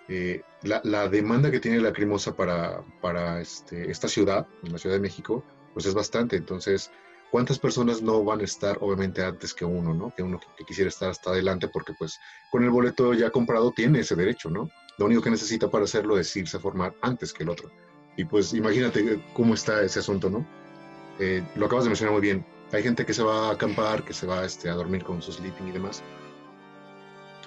[0.07, 5.01] eh, la, la, demanda que tiene la Crimosa para, este, esta ciudad, la Ciudad de
[5.01, 6.35] México, pues es bastante.
[6.35, 6.91] Entonces,
[7.31, 10.13] ¿cuántas personas no van a estar, obviamente, antes que uno, ¿no?
[10.15, 12.19] Que uno que, quisiera estar hasta adelante, porque pues
[12.51, 14.69] con el boleto ya comprado tiene ese derecho, ¿no?
[14.97, 17.71] Lo único que necesita para hacerlo es irse a formar antes que el otro.
[18.17, 20.45] Y pues imagínate cómo está ese asunto, ¿no?
[21.19, 22.45] Eh, lo acabas de mencionar muy bien.
[22.73, 25.31] Hay gente que se va a acampar, que se va este, a dormir con su
[25.31, 26.03] sleeping y demás.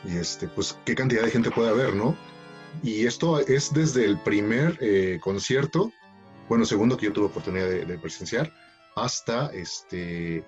[0.05, 2.17] Y este, pues, ¿qué cantidad de gente puede haber, no?
[2.83, 5.93] Y esto es desde el primer eh, concierto,
[6.49, 8.53] bueno, segundo que yo tuve oportunidad de, de, presenciar,
[8.97, 10.45] hasta este,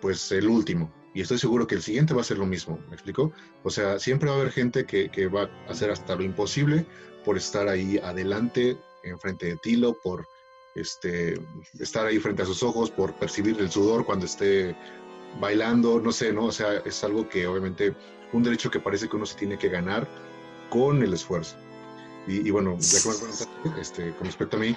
[0.00, 0.92] pues el último.
[1.14, 3.32] Y estoy seguro que el siguiente va a ser lo mismo, ¿me explico?
[3.62, 6.86] O sea, siempre va a haber gente que, que va a hacer hasta lo imposible
[7.24, 10.26] por estar ahí adelante, enfrente de Tilo, por
[10.74, 11.40] este,
[11.78, 14.76] estar ahí frente a sus ojos, por percibir el sudor cuando esté
[15.40, 16.46] bailando, no sé, ¿no?
[16.46, 17.94] O sea, es algo que obviamente,
[18.32, 20.08] un derecho que parece que uno se tiene que ganar
[20.68, 21.56] con el esfuerzo.
[22.26, 24.74] Y, bueno, ya que este, con respecto a mí,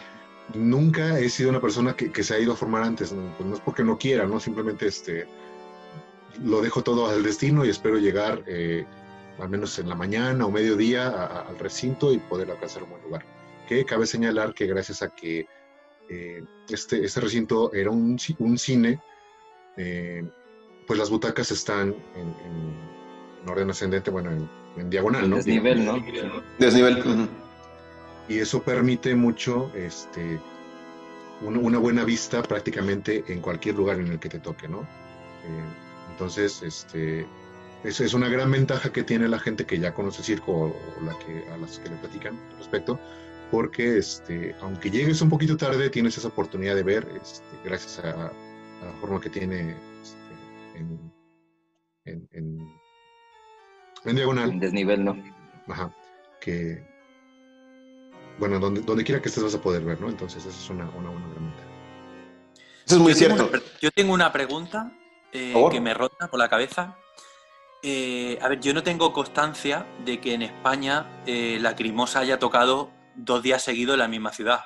[0.53, 3.36] nunca he sido una persona que, que se ha ido a formar antes, ¿no?
[3.38, 4.39] Pues no es porque no quiera, ¿no?
[4.39, 5.27] Simplemente este,
[6.43, 8.86] lo dejo todo al destino y espero llegar eh,
[9.39, 12.91] al menos en la mañana o mediodía a, a, al recinto y poder alcanzar un
[12.91, 13.25] buen lugar.
[13.67, 15.45] Que cabe señalar que gracias a que
[16.10, 19.01] eh, este, este recinto era un, un cine,
[19.75, 20.23] eh,
[20.88, 22.75] pues las butacas están en, en,
[23.43, 25.36] en orden ascendente, bueno, en, en diagonal, ¿no?
[25.36, 26.01] Desnivel, ¿no?
[26.57, 26.97] Desnivel.
[26.99, 27.27] Uh -huh.
[28.27, 30.39] Y eso permite mucho este,
[31.41, 34.81] una, una, buena vista prácticamente en cualquier lugar en el que te toque, ¿no?
[34.81, 35.63] Eh,
[36.11, 37.25] entonces, este,
[37.83, 41.05] eso es una gran ventaja que tiene la gente que ya conoce circo o, o
[41.05, 42.99] la que, a las que le platican al respecto,
[43.51, 48.09] porque este, aunque llegues un poquito tarde, tienes esa oportunidad de ver, este, gracias a,
[48.11, 51.11] a, la forma que tiene este, en,
[52.05, 52.67] en, en,
[54.05, 54.51] en, diagonal.
[54.51, 55.17] En desnivel, ¿no?
[55.67, 55.93] Ajá.
[56.41, 56.96] Que,
[58.38, 60.10] bueno, donde, donde quiera que estés vas a poder ver, ¿no?
[60.10, 61.69] Entonces, esa es una, una, gran ventaja.
[62.86, 63.45] Eso es muy yo cierto.
[63.45, 64.91] Tengo una, yo tengo una pregunta
[65.32, 66.97] eh, que me rota por la cabeza.
[67.84, 72.39] Eh, a ver, yo no tengo constancia de que en España eh, la Crimosa haya
[72.39, 74.65] tocado dos días seguidos en la misma ciudad.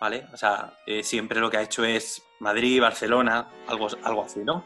[0.00, 0.26] ¿Vale?
[0.32, 4.64] O sea, eh, siempre lo que ha hecho es Madrid, Barcelona, algo, algo así, ¿no?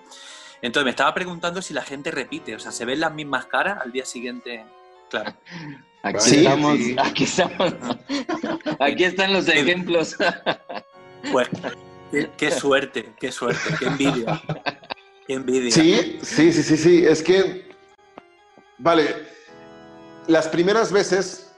[0.60, 3.78] Entonces me estaba preguntando si la gente repite, o sea, ¿se ven las mismas caras
[3.80, 4.64] al día siguiente?
[5.08, 5.34] Claro.
[6.02, 6.96] Aquí sí, estamos, sí.
[6.98, 7.74] aquí estamos.
[8.78, 10.16] Aquí están los ejemplos.
[11.32, 11.48] Pues,
[12.10, 14.42] qué, qué suerte, qué suerte, qué envidia.
[15.26, 15.70] Qué envidia.
[15.70, 17.06] Sí, sí, sí, sí, sí.
[17.06, 17.68] Es que,
[18.78, 19.14] vale,
[20.26, 21.50] las primeras veces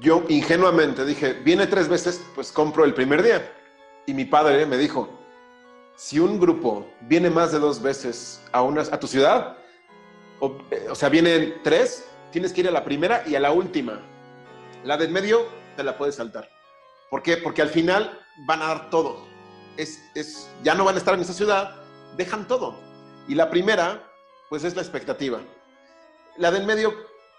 [0.00, 3.52] yo ingenuamente dije, viene tres veces, pues compro el primer día.
[4.06, 5.08] Y mi padre me dijo,
[5.96, 9.56] si un grupo viene más de dos veces a, una, a tu ciudad,
[10.38, 10.58] o,
[10.90, 14.00] o, sea, vienen tres, tienes que ir a la primera y a la última.
[14.84, 16.48] La de en medio te la puedes saltar.
[17.10, 17.36] ¿Por qué?
[17.36, 19.26] Porque al final van a dar todo.
[19.76, 21.76] Es, es, ya no van a estar en esa ciudad,
[22.16, 22.78] dejan todo.
[23.28, 24.02] Y la primera,
[24.48, 25.40] pues es la expectativa.
[26.36, 26.94] La de en medio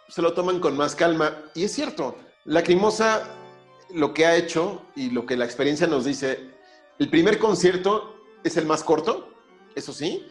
[0.08, 1.38] se lo toman con más calma.
[1.56, 3.28] Y es cierto, Lacrimosa
[3.94, 6.52] lo que ha hecho y lo que la experiencia nos dice,
[6.98, 9.30] el primer concierto es el más corto,
[9.76, 10.28] eso sí,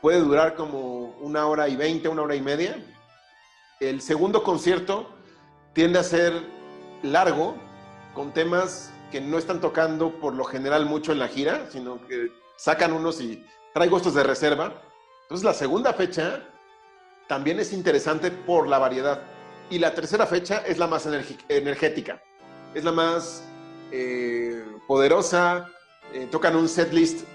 [0.00, 2.82] puede durar como una hora y veinte, una hora y media.
[3.82, 5.10] El segundo concierto
[5.72, 6.32] tiende a ser
[7.02, 7.56] largo,
[8.14, 12.30] con temas que no están tocando por lo general mucho en la gira, sino que
[12.56, 14.80] sacan unos y traigo estos de reserva.
[15.22, 16.44] Entonces la segunda fecha
[17.26, 19.20] también es interesante por la variedad.
[19.68, 21.04] Y la tercera fecha es la más
[21.48, 22.22] energética,
[22.74, 23.42] es la más
[23.90, 25.68] eh, poderosa,
[26.12, 27.26] eh, tocan un set list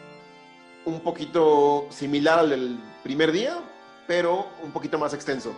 [0.85, 3.59] un poquito similar al del primer día,
[4.07, 5.53] pero un poquito más extenso.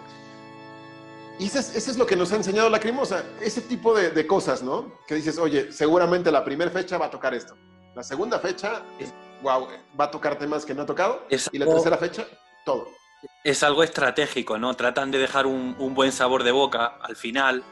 [1.40, 4.92] Y eso es, lo que nos ha enseñado la Crimosa, ese tipo de, cosas, ¿no?
[5.08, 7.56] Que dices, oye, seguramente la primera fecha va a tocar esto.
[7.96, 8.84] La segunda fecha,
[9.42, 11.26] wow, va a tocar temas que no ha tocado.
[11.30, 12.28] y la tercera fecha,
[12.66, 12.90] todo.
[13.46, 14.74] Es algo estratégico, ¿no?
[14.74, 17.64] Tratan de dejar un, buen sabor de boca al final,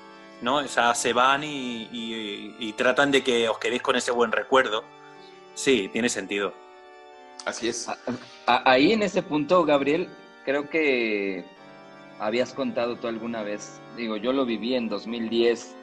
[0.41, 0.58] ¿no?
[0.58, 4.86] O sea, se van y, tratan de que os quedéis con ese buen recuerdo.
[5.56, 6.53] Sí, tiene sentido.
[7.43, 7.89] Así es.
[8.45, 10.08] Ahí en ese punto, Gabriel,
[10.45, 11.57] creo que
[12.19, 15.75] habías contado tú alguna vez, digo, yo lo viví en 2010,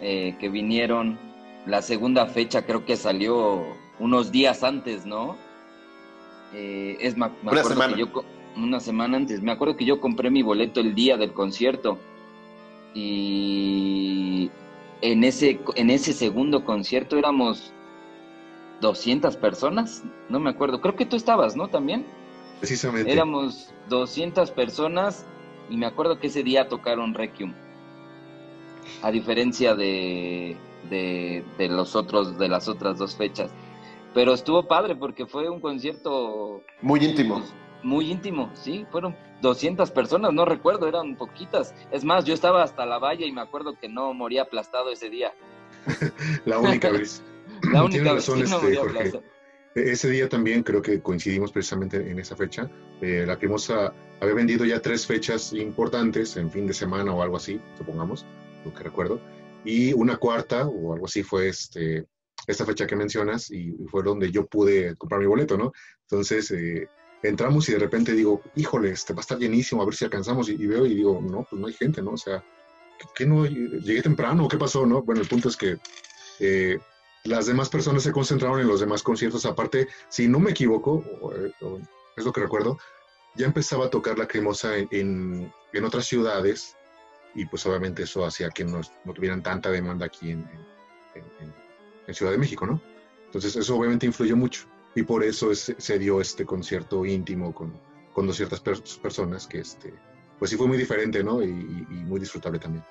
[0.00, 1.18] eh, que vinieron,
[1.66, 3.64] la segunda fecha creo que salió
[3.98, 5.36] unos días antes, ¿no?
[6.54, 7.96] Eh, es, me, una semana.
[7.96, 8.06] yo,
[8.56, 11.98] una semana antes, me acuerdo que yo compré mi boleto el día del concierto
[12.94, 14.50] y
[15.00, 17.72] en ese, en ese segundo concierto éramos
[18.82, 21.68] 200 personas, no me acuerdo, creo que tú estabas, ¿no?
[21.68, 22.04] También.
[22.58, 23.10] Precisamente.
[23.10, 25.24] Éramos 200 personas
[25.72, 27.54] y me acuerdo que ese día tocaron Requiem.
[29.00, 30.54] A diferencia de,
[30.90, 33.50] de, los otros, de las otras dos fechas.
[34.12, 36.62] Pero estuvo padre porque fue un concierto...
[36.82, 37.38] Muy íntimo.
[37.38, 38.84] Pues, muy íntimo, sí.
[38.90, 41.74] Fueron 200 personas, no recuerdo, eran poquitas.
[41.90, 45.08] Es más, yo estaba hasta la valla y me acuerdo que no moría aplastado ese
[45.08, 45.32] día.
[46.44, 47.24] la única vez.
[47.72, 49.24] la única vez que no moría este, aplastado.
[49.74, 52.70] Ese día también creo que coincidimos precisamente en esa fecha.
[53.00, 57.38] Eh, la Cremosa había vendido ya tres fechas importantes en fin de semana o algo
[57.38, 58.26] así, supongamos,
[58.64, 59.20] lo que recuerdo.
[59.64, 62.06] Y una cuarta o algo así fue este,
[62.46, 65.72] esta fecha que mencionas y, fue donde yo pude comprar mi boleto, ¿no?
[66.02, 66.88] Entonces eh,
[67.22, 70.50] entramos y de repente digo, híjole, este va a estar llenísimo, a ver si alcanzamos.
[70.50, 72.12] Y, veo y digo, no, pues no hay gente, ¿no?
[72.12, 72.44] O sea,
[73.14, 73.46] ¿qué, no?
[73.46, 74.48] ¿Llegué temprano?
[74.48, 75.02] ¿Qué pasó, no?
[75.02, 75.78] Bueno, el punto es que...
[76.40, 76.78] Eh,
[77.24, 79.46] las demás personas se concentraron en los demás conciertos.
[79.46, 81.04] Aparte, si no me equivoco,
[82.16, 82.78] es lo que recuerdo,
[83.34, 86.76] ya empezaba a tocar la cremosa en, en, otras ciudades
[87.34, 90.48] y pues obviamente eso hacía que no, no tuvieran tanta demanda aquí en,
[91.14, 91.52] en,
[92.14, 92.78] Ciudad de México, ¿no?
[93.24, 97.72] Entonces eso obviamente influyó mucho y por eso se dio este concierto íntimo con,
[98.12, 99.94] con dos ciertas personas que este,
[100.38, 101.42] pues sí fue muy diferente, ¿no?
[101.42, 102.84] Y, y muy disfrutable también.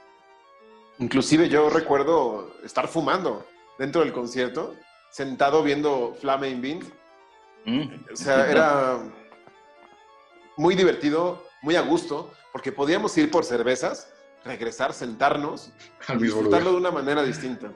[0.98, 3.46] Inclusive yo recuerdo estar fumando
[3.78, 4.76] dentro del concierto,
[5.10, 6.84] sentado viendo Flaming.
[7.66, 7.84] Mm.
[8.12, 9.00] O sea, era
[10.58, 14.12] muy divertido, muy a gusto, porque podíamos ir por cervezas,
[14.44, 15.72] regresar, sentarnos
[16.10, 17.72] y disfrutarlo de una manera distinta.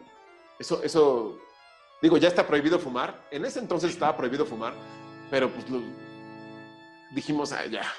[0.60, 1.40] Eso, eso,
[2.02, 3.28] digo, ya está prohibido fumar.
[3.32, 4.74] En ese entonces estaba prohibido fumar,
[5.30, 5.66] pero pues
[7.14, 7.84] dijimos, ah, ya.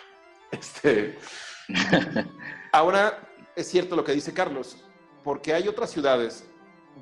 [0.53, 1.19] Este,
[2.73, 4.77] ahora es cierto lo que dice Carlos,
[5.25, 6.45] porque hay otras ciudades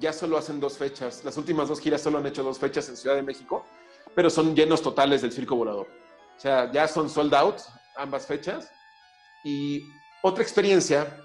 [0.01, 1.25] ya solo hacen dos fechas.
[1.25, 3.65] Las últimas dos giras solo han hecho dos fechas en Ciudad de México,
[4.15, 5.89] pero son llenos totales del Circo Volador.
[6.37, 7.57] O sea, ya son sold out
[7.97, 8.71] ambas fechas.
[9.45, 9.83] Y
[10.23, 11.21] otra experiencia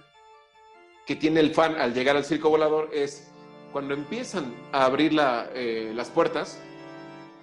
[1.05, 3.31] que tiene el fan al llegar al Circo Volador es
[3.71, 6.59] cuando empiezan a abrir eh, las puertas,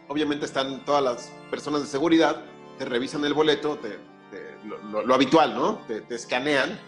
[0.08, 2.44] obviamente están todas las personas de seguridad,
[2.78, 3.78] te revisan el boleto,
[4.92, 5.78] lo, habitual, ¿no?
[5.86, 6.78] Te, te escanean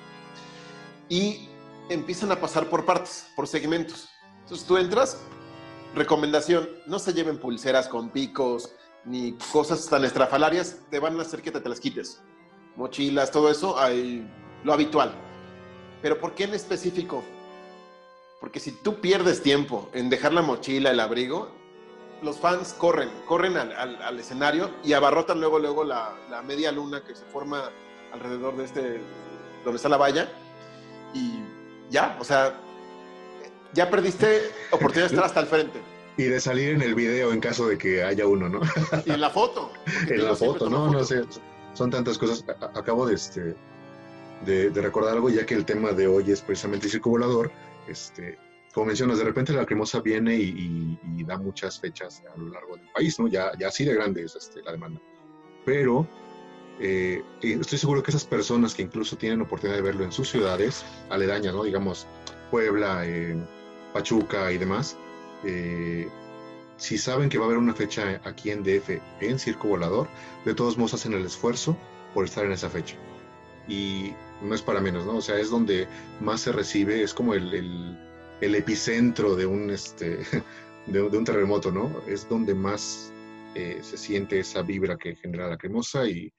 [1.09, 1.49] y
[1.89, 4.09] empiezan a pasar por partes, por segmentos.
[4.49, 5.19] Entonces tú entras,
[5.95, 8.73] recomendación, no se lleven pulseras con picos
[9.05, 12.23] ni cosas tan estrafalarias, te van a hacer que te, las quites.
[12.75, 14.27] Mochilas, todo eso, hay
[14.65, 15.13] lo habitual.
[16.01, 17.23] Pero ¿por qué en específico?
[18.41, 21.51] Porque si tú pierdes tiempo en dejar la mochila, el abrigo,
[22.23, 27.15] los fans corren, corren al, escenario y abarrotan luego, luego la, la, media luna que
[27.15, 27.71] se forma
[28.15, 29.01] alrededor de este,
[29.63, 30.33] donde está la valla.
[31.13, 31.39] Y
[31.91, 32.59] ya, o sea,
[33.73, 35.81] ya perdiste oportunidad de estar hasta el frente.
[36.17, 38.61] Y de salir en el video en caso de que haya uno, ¿no?
[39.07, 39.71] Y en la foto.
[40.09, 41.23] en la foto, no, no sé.
[41.75, 42.45] Son tantas cosas.
[42.75, 43.55] Acabo de, este,
[44.45, 47.53] de, recordar algo, ya que el tema de hoy es precisamente el circo volador.
[47.87, 48.37] Este,
[48.75, 52.89] como mencionas, de repente la cremosa viene y, da muchas fechas a lo largo del
[52.95, 53.29] país, ¿no?
[53.29, 55.01] Ya, ya así de grande es este, la demanda.
[55.65, 56.09] Pero
[56.81, 60.85] eh, estoy seguro que esas personas que incluso tienen oportunidad de verlo en sus ciudades
[61.11, 61.65] aledañas, ¿no?
[61.65, 62.07] Digamos,
[62.51, 63.37] Puebla, eh,
[63.93, 64.97] Pachuca y demás,
[65.45, 66.09] eh,
[66.77, 70.09] si saben que va a haber una fecha aquí en DF en Circo Volador,
[70.45, 71.77] de todos modos hacen el esfuerzo
[72.15, 72.97] por estar en esa fecha.
[73.67, 74.13] Y
[74.43, 75.17] no es para menos, ¿no?
[75.17, 75.89] O sea, es donde
[76.21, 77.99] más se recibe, es como el,
[78.41, 80.21] epicentro de un, este,
[80.87, 81.91] de, un terremoto, ¿no?
[82.07, 83.13] Es donde más
[83.55, 86.33] eh, se siente esa vibra que genera la cremosa y,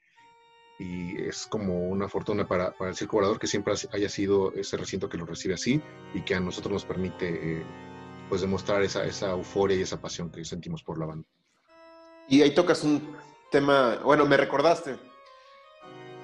[0.80, 5.10] y es como una fortuna para, el circo volador que siempre haya sido ese recinto
[5.10, 5.82] que lo recibe así
[6.14, 7.28] y que a nosotros nos permite
[7.60, 7.64] eh,
[8.30, 11.28] pues demostrar esa, esa euforia y esa pasión que sentimos por la banda.
[12.30, 13.14] Y ahí tocas un
[13.52, 14.98] tema, bueno, me recordaste.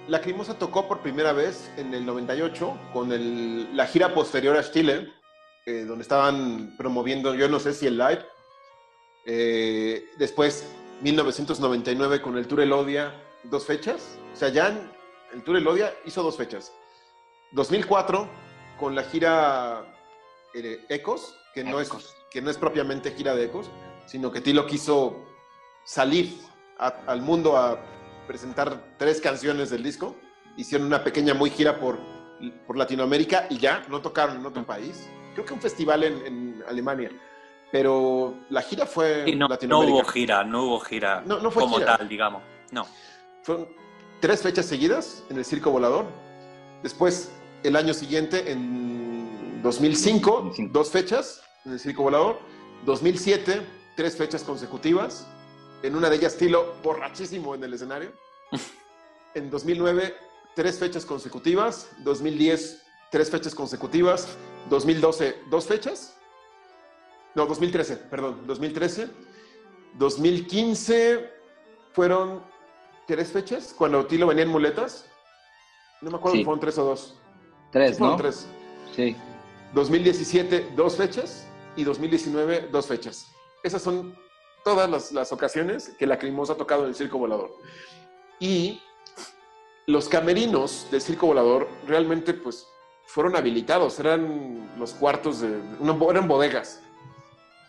[0.07, 4.71] La Crimosa tocó por primera vez en el 98 con el, la gira posterior a
[4.71, 5.11] Chile,
[5.65, 8.23] eh, donde estaban promoviendo, yo no sé si el live.
[9.25, 14.17] Eh, después, 1999 con el Tour Elodia, dos fechas.
[14.33, 14.67] O sea, ya
[15.33, 16.73] el Tour Elodia hizo dos fechas.
[17.51, 18.27] 2004
[18.79, 19.85] con la gira
[20.53, 21.89] eh, Ecos, que no, es,
[22.29, 23.69] que no es propiamente gira de Ecos,
[24.05, 25.25] sino que Tilo quiso
[25.83, 26.37] salir
[26.77, 27.79] al mundo a
[28.27, 30.15] presentar tres canciones del disco.
[30.57, 31.99] Hicieron una pequeña muy gira por,
[32.67, 35.09] por Latinoamérica y ya, no tocaron en otro país.
[35.33, 37.11] Creo que un festival en, Alemania.
[37.71, 39.67] Pero la gira fue no, Latinoamérica.
[39.69, 42.41] No hubo gira, no hubo gira no, fue como tal, digamos.
[42.71, 42.87] No.
[43.45, 43.67] Fueron
[44.21, 46.07] tres fechas seguidas en el Circo Volador.
[46.81, 47.29] Después,
[47.61, 52.39] el año siguiente, en 2005, dos fechas en el Circo Volador.
[52.87, 53.61] 2007,
[53.95, 55.27] tres fechas consecutivas
[55.83, 58.11] en una de ellas estilo borrachísimo en el escenario.
[59.35, 60.15] En 2009,
[60.55, 61.89] tres fechas consecutivas.
[61.99, 62.81] 2010,
[63.11, 64.29] tres fechas consecutivas.
[64.69, 66.17] 2012, dos fechas.
[67.35, 69.09] No, 2013, perdón, 2013.
[69.99, 71.29] 2015
[71.91, 72.54] fueron
[73.07, 75.09] tres fechas, cuando Tilo venía en muletas.
[76.01, 77.15] No me acuerdo si fueron tres o dos.
[77.71, 78.15] Tres, ¿no?
[78.15, 78.47] tres.
[78.95, 79.15] Sí.
[79.73, 81.47] 2017, dos fechas.
[81.77, 83.31] Y 2019, dos fechas.
[83.63, 84.15] Esas son
[84.63, 87.51] todas las, ocasiones que la Crimosa ha tocado en el Circo Volador.
[88.39, 88.81] Y
[89.85, 92.67] los camerinos del Circo Volador realmente pues
[93.05, 95.61] fueron habilitados, eran los cuartos de,
[96.09, 96.81] eran bodegas.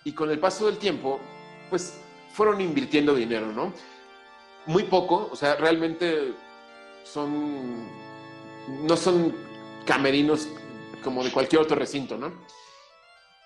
[0.04, 1.20] Y con el paso del tiempo,
[1.68, 2.00] pues
[2.32, 3.72] fueron invirtiendo dinero, ¿no?
[4.66, 6.34] Muy poco, o sea, realmente
[7.04, 7.86] son,
[8.82, 9.32] no son
[9.84, 10.48] camerinos
[11.04, 12.32] como de cualquier otro recinto, ¿no?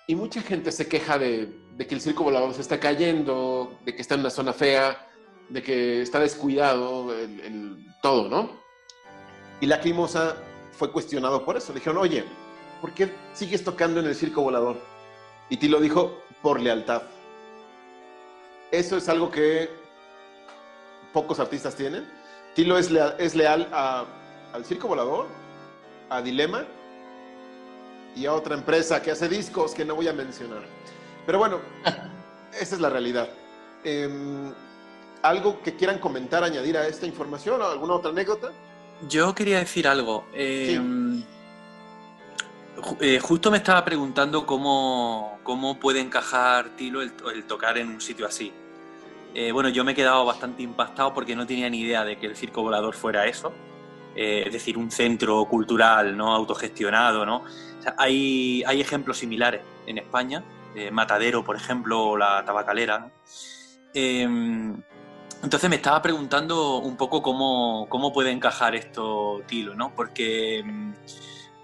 [0.07, 4.01] Y mucha gente se queja de, que el circo volador se está cayendo, de que
[4.01, 5.07] está en una zona fea,
[5.49, 8.49] de que está descuidado, el, todo, ¿no?
[9.61, 10.35] Y la Crimosa
[10.71, 11.71] fue cuestionado por eso.
[11.71, 12.25] Le dijeron, oye,
[12.81, 14.77] ¿por qué sigues tocando en el circo volador?
[15.49, 17.03] Y Tilo dijo, por lealtad.
[18.71, 19.69] Eso es algo que
[21.13, 22.07] pocos artistas tienen.
[22.55, 25.27] Tilo es leal, es leal al circo volador,
[26.09, 26.65] a Dilema
[28.15, 30.63] y a otra empresa que hace discos que no voy a mencionar.
[31.25, 31.59] Pero bueno,
[32.59, 33.29] esa es la realidad.
[33.83, 34.53] Em,
[35.21, 38.51] ¿Algo que quieran comentar, añadir a esta información o alguna otra anécdota?
[39.07, 40.25] Yo quería decir algo.
[40.33, 41.23] Em,
[42.99, 47.13] eh, justo me estaba preguntando cómo, cómo puede encajar Tilo el,
[47.45, 48.51] tocar en un sitio así.
[49.33, 52.25] Eh, bueno, yo me he quedado bastante impactado porque no tenía ni idea de que
[52.25, 53.53] el circo volador fuera eso.
[54.15, 57.45] Eh, es decir, un centro cultural no autogestionado, ¿no?
[57.97, 60.43] hay, hay, ejemplos similares en España,
[60.75, 63.09] eh, Matadero, por ejemplo, o la Tabacalera.
[63.93, 64.75] Em,
[65.41, 69.95] entonces me estaba preguntando un poco cómo, cómo puede encajar esto Tilo, ¿no?
[69.95, 70.63] Porque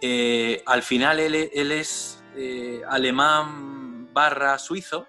[0.01, 2.23] eh, al final él es
[2.89, 5.05] alemán barra suizo.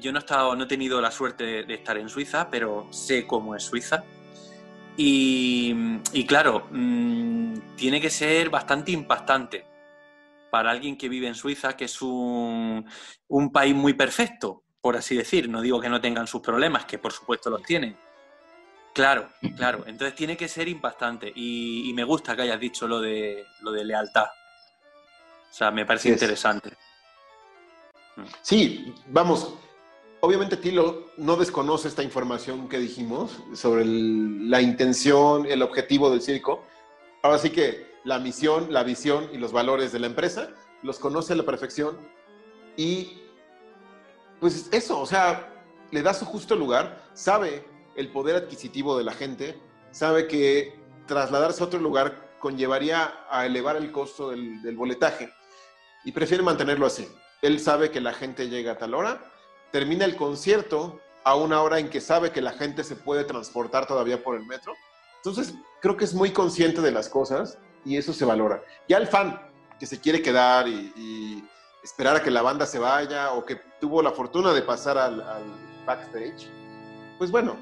[0.00, 3.26] Yo no he, estado, no he tenido la suerte de estar en Suiza, pero sé
[3.26, 4.04] cómo es Suiza.
[4.96, 9.64] Y, claro, mm, tiene que ser bastante impactante
[10.50, 12.84] para alguien que vive en Suiza, que es un,
[13.52, 15.48] país muy perfecto, por así decir.
[15.48, 17.96] No digo que no tengan sus problemas, que por supuesto los tienen.
[18.92, 19.84] Claro, claro.
[19.86, 21.32] Entonces tiene que ser impactante.
[21.34, 24.26] Y, me gusta que hayas dicho lo de, lo de lealtad.
[25.50, 26.76] O sea, me parece interesante.
[28.42, 29.54] Sí, vamos,
[30.20, 36.64] obviamente Tilo no desconoce esta información que dijimos sobre la intención, el objetivo del circo.
[37.22, 40.50] Ahora sí que la misión, la visión y los valores de la empresa
[40.82, 41.96] los conoce a la perfección
[42.76, 43.18] y
[44.40, 45.50] pues eso, o sea,
[45.90, 47.64] le da su justo lugar, sabe
[47.96, 49.58] el poder adquisitivo de la gente,
[49.90, 55.32] sabe que trasladarse a otro lugar conllevaría a elevar el costo del, del boletaje
[56.04, 57.08] y prefiere mantenerlo así.
[57.44, 59.20] Él sabe que la gente llega a tal hora
[59.70, 63.86] termina el concierto a una hora en que sabe que la gente se puede transportar
[63.86, 64.72] todavía por el metro.
[65.16, 68.62] Entonces, creo que es muy consciente de las cosas y eso se valora.
[68.88, 69.38] Ya el fan
[69.78, 71.44] que se quiere quedar y,
[71.82, 75.22] esperar a que la banda se vaya o que tuvo la fortuna de pasar al,
[75.84, 76.48] backstage,
[77.18, 77.58] pues bueno,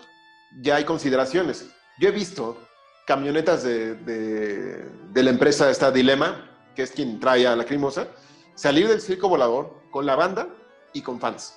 [0.60, 1.66] ya hay consideraciones.
[1.98, 2.56] Yo he visto
[3.04, 8.06] camionetas de, la empresa esta Dilema, que es quien trae a la Crimosa,
[8.54, 10.48] salir del circo volador con la banda
[10.92, 11.56] y con fans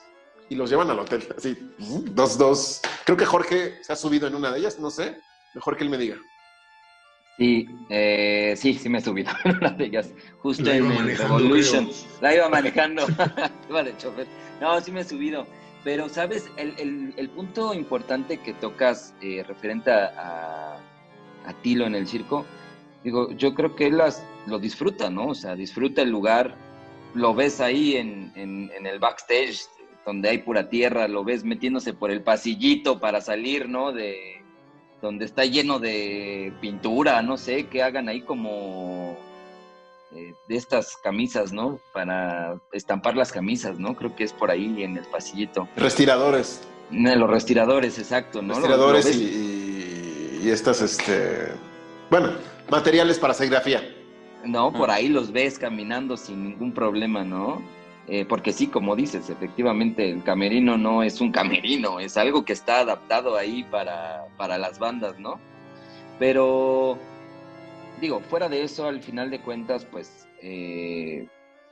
[0.49, 1.27] y los llevan al hotel.
[1.37, 2.81] Así, dos, dos.
[3.05, 5.17] Creo que Jorge se ha subido en una de ellas, no sé.
[5.53, 6.17] Mejor que él me diga.
[7.37, 11.89] Sí, eh, sí, sí me he subido en una de ellas, justo en el Revolution.
[12.21, 13.05] La iba manejando,
[13.69, 14.27] iba de chofer.
[14.61, 15.45] No, sí me he subido.
[15.83, 16.49] Pero, ¿sabes?
[16.57, 20.79] El, el, punto importante que tocas eh, referente a,
[21.45, 22.43] a, Tilo en el circo,
[23.03, 25.27] digo, yo creo que él las, lo disfruta, ¿no?
[25.27, 26.57] O sea, disfruta el lugar,
[27.15, 29.61] lo ves ahí en, en, en el backstage,
[30.05, 33.91] donde hay pura tierra, lo ves metiéndose por el pasillito para salir, ¿no?
[33.91, 34.43] De,
[35.01, 39.17] donde está lleno de pintura, no sé, que hagan ahí como
[40.13, 41.79] eh, de estas camisas, ¿no?
[41.93, 43.95] Para estampar las camisas, ¿no?
[43.95, 45.67] Creo que es por ahí en el pasillito.
[45.75, 46.61] Respiradores.
[46.91, 48.53] Los respiradores, exacto, ¿no?
[48.53, 51.47] Respiradores y, y, estas, este,
[52.11, 52.33] bueno,
[52.69, 53.94] materiales para serigrafía.
[54.45, 57.61] No, por ahí los ves caminando sin ningún problema, ¿no?
[58.07, 62.53] Eh, porque sí, como dices, efectivamente el camerino no es un camerino, es algo que
[62.53, 65.39] está adaptado ahí para, para las bandas, ¿no?
[66.19, 66.99] Pero,
[67.99, 71.27] digo, fuera de eso, al final de cuentas, pues, eh,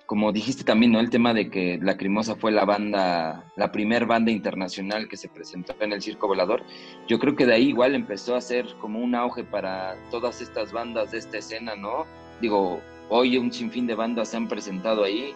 [0.08, 1.00] como dijiste también, ¿no?
[1.00, 5.76] El tema de que Lacrimosa fue la banda, la primer banda internacional que se presentó
[5.80, 6.64] en el Circo Volador,
[7.08, 10.72] yo creo que de ahí igual empezó a ser como un auge para todas estas
[10.72, 12.06] bandas de esta escena, ¿no?
[12.42, 15.34] Digo, hoy un sinfín de bandas se han presentado ahí,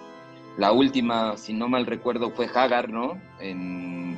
[0.58, 3.22] la última, si no mal recuerdo, fue Hagar, ¿no?
[3.40, 4.18] En,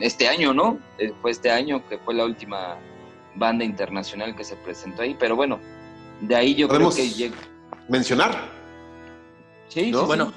[0.00, 0.78] este año, ¿no?
[0.98, 2.76] Eh, fue este año que fue la última
[3.36, 5.58] banda internacional que se presentó ahí, pero bueno,
[6.20, 7.36] de ahí yo creo que llega.
[7.88, 8.50] mencionar.
[9.68, 10.32] Sí, bueno.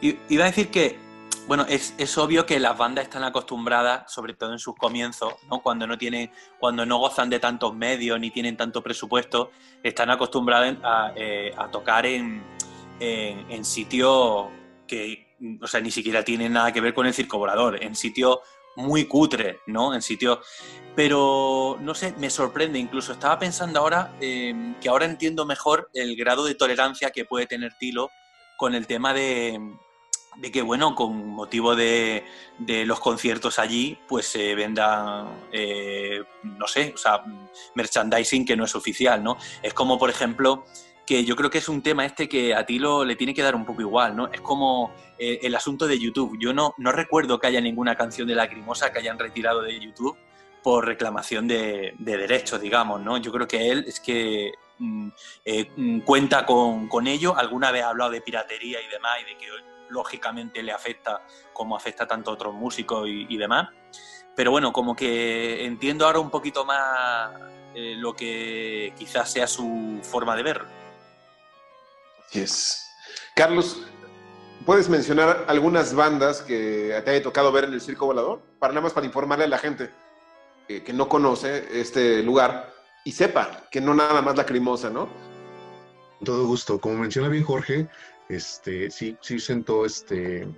[0.00, 0.98] Iba a decir que,
[1.46, 5.60] bueno, es, es, obvio que las bandas están acostumbradas, sobre todo en sus comienzos, ¿no?
[5.60, 9.50] Cuando no tienen, cuando no gozan de tantos medios ni tienen tanto presupuesto,
[9.82, 12.42] están acostumbradas a, eh, a tocar en,
[13.00, 14.46] en, sitios
[14.86, 18.38] que, o sea, ni siquiera tienen nada que ver con el circo volador, en sitios
[18.76, 19.94] muy cutres, ¿no?
[19.94, 20.38] En sitios...
[20.96, 23.12] Pero, no sé, me sorprende incluso.
[23.12, 27.74] Estaba pensando ahora em, que ahora entiendo mejor el grado de tolerancia que puede tener
[27.78, 28.10] Tilo
[28.56, 29.58] con el tema de,
[30.36, 32.24] de que, bueno, con motivo de,
[32.58, 37.24] de, los conciertos allí, pues se venda, eh, no sé, o sea,
[37.74, 39.36] merchandising que no es oficial, ¿no?
[39.62, 40.64] Es como, por ejemplo,
[41.10, 43.42] que yo creo que es un tema este que a ti lo, le tiene que
[43.42, 44.30] dar un poco igual, ¿no?
[44.32, 46.38] Es como eh, el asunto de YouTube.
[46.38, 50.16] Yo no, no recuerdo que haya ninguna canción de Lacrimosa que hayan retirado de YouTube
[50.62, 53.16] por reclamación de, derechos, digamos, ¿no?
[53.16, 55.08] Yo creo que él es que mm,
[55.44, 57.36] eh, mm, cuenta con, con, ello.
[57.36, 59.46] Alguna vez ha hablado de piratería y demás y de que
[59.90, 61.22] lógicamente le afecta
[61.52, 63.68] como afecta tanto a otros músicos y, demás.
[64.34, 67.30] Pero bueno, como que entiendo ahora un poquito más
[67.74, 70.64] eh, lo que quizás sea su forma de ver.
[72.32, 72.86] Yes.
[73.34, 73.82] Carlos,
[74.64, 78.40] ¿puedes mencionar algunas bandas que te haya tocado ver en el Circo Volador?
[78.58, 79.90] Para nada más para informarle a la gente
[80.68, 82.72] que no conoce este lugar
[83.04, 85.08] y sepa que no nada más la crimosa, ¿no?
[86.24, 86.80] Todo gusto.
[86.80, 87.88] Como menciona bien Jorge,
[88.30, 90.48] este, sí, sí sentó este.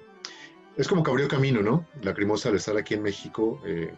[0.76, 1.86] Es como que abrió camino, ¿no?
[2.02, 3.94] La crimosa al estar aquí en México eh,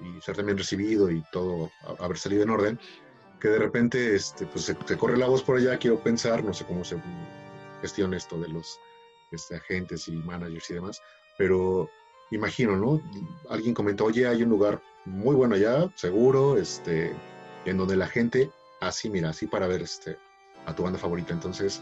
[0.00, 2.80] y ser también recibido y todo haber salido en orden
[3.40, 6.64] que de repente este, pues, se, corre la voz por allá, quiero pensar, no sé
[6.64, 6.96] cómo se
[7.80, 8.80] gestiona esto de los
[9.30, 11.00] este, agentes y managers y demás,
[11.36, 11.88] pero
[12.30, 13.00] imagino, ¿no?
[13.48, 17.14] Alguien comentó, oye, hay un lugar muy bueno allá, seguro, este,
[17.64, 18.50] en donde la gente,
[18.80, 20.18] así, mira, así para ver este,
[20.66, 21.32] a tu banda favorita.
[21.32, 21.80] Entonces,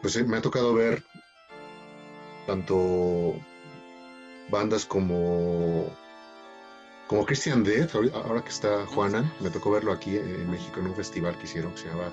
[0.00, 1.02] pues me ha tocado ver
[2.46, 3.34] tanto
[4.50, 5.94] bandas como
[7.06, 10.94] como Christian Death, ahora que está Juanan, me tocó verlo aquí en México en un
[10.94, 12.12] festival que hicieron que se llamaba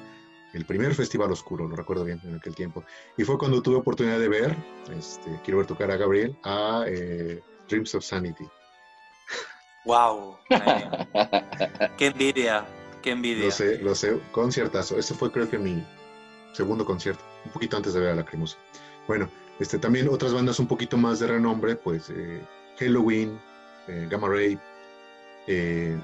[0.54, 2.84] el primer Festival Oscuro, lo recuerdo bien en aquel tiempo.
[3.16, 4.56] Y fue cuando tuve oportunidad de ver,
[4.98, 8.48] este, quiero ver tocar a Gabriel, a eh, Dreams of Sanity.
[9.86, 10.38] ¡Wow!
[11.98, 12.66] ¡Qué envidia!
[13.04, 13.46] ¡Qué envidia!
[13.46, 14.98] Lo sé, lo sé, conciertazo.
[14.98, 15.86] Ese fue creo que mi
[16.54, 18.58] segundo concierto, un poquito antes de ver a la Cremosa.
[19.08, 19.30] Bueno,
[19.60, 22.42] este, también otras bandas un poquito más de renombre, pues eh,
[22.80, 23.40] Halloween,
[23.88, 24.60] eh, Gamma Ray,
[25.48, 26.00] eh,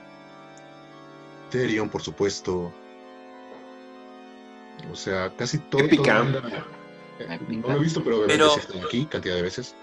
[1.92, 2.74] por supuesto.
[4.92, 5.88] O sea, casi todo.
[5.88, 6.24] Toda
[7.20, 8.52] eh, no lo he visto, pero, pero
[8.86, 9.76] aquí cantidad de veces.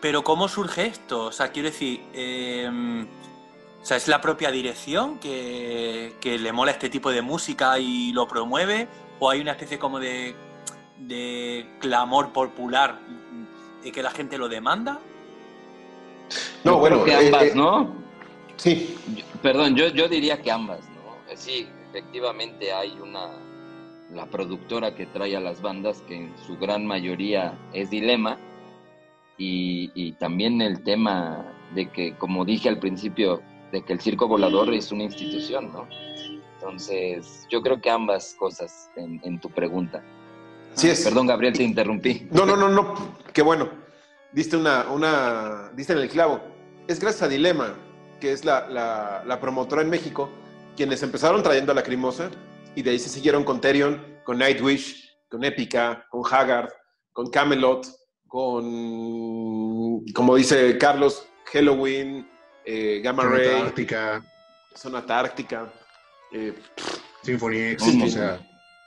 [0.00, 1.26] Pero ¿cómo surge esto?
[1.26, 6.90] O sea, quiero decir, em, o sea, ¿es la propia dirección que, le mola este
[6.90, 8.86] tipo de música y lo promueve?
[9.18, 10.34] ¿O hay una especie como de,
[10.98, 12.98] de clamor popular
[13.82, 14.98] y que la gente lo demanda?
[16.64, 17.92] No, bueno, que ambas, eh, ¿no?
[18.56, 18.96] Sí.
[19.42, 21.32] perdón, yo, yo diría que ambas, ¿no?
[21.32, 23.30] Eh, sí, efectivamente hay una,
[24.12, 28.38] la productora que trae a las bandas, que en su gran mayoría es Dilema,
[29.36, 33.42] y, y también el tema de que, como dije al principio,
[33.72, 35.88] de que el circo volador es una institución, ¿no?
[36.54, 40.02] Entonces, yo creo que ambas cosas en, tu pregunta.
[40.74, 41.04] Sí es.
[41.04, 42.28] Perdón, Gabriel, te interrumpí.
[42.30, 43.16] No, no, no, no.
[43.32, 43.68] Qué bueno.
[44.32, 46.40] Diste una, una, diste en el clavo.
[46.88, 47.74] Es gracias a Dilema,
[48.20, 48.68] que es la,
[49.24, 50.28] la, promotora en México,
[50.76, 52.30] quienes empezaron trayendo a la Crimosa
[52.74, 56.68] y de ahí se siguieron con Terion, con Nightwish, con Epica, con Haggard,
[57.12, 57.86] con Camelot,
[58.26, 62.28] con, como dice Carlos, Halloween,
[62.64, 63.48] eh, Gamma Ray.
[63.48, 64.24] Antártica.
[64.74, 65.72] Zona Tártica.
[66.32, 66.52] Eh,
[67.22, 68.40] Symphony X, o sea,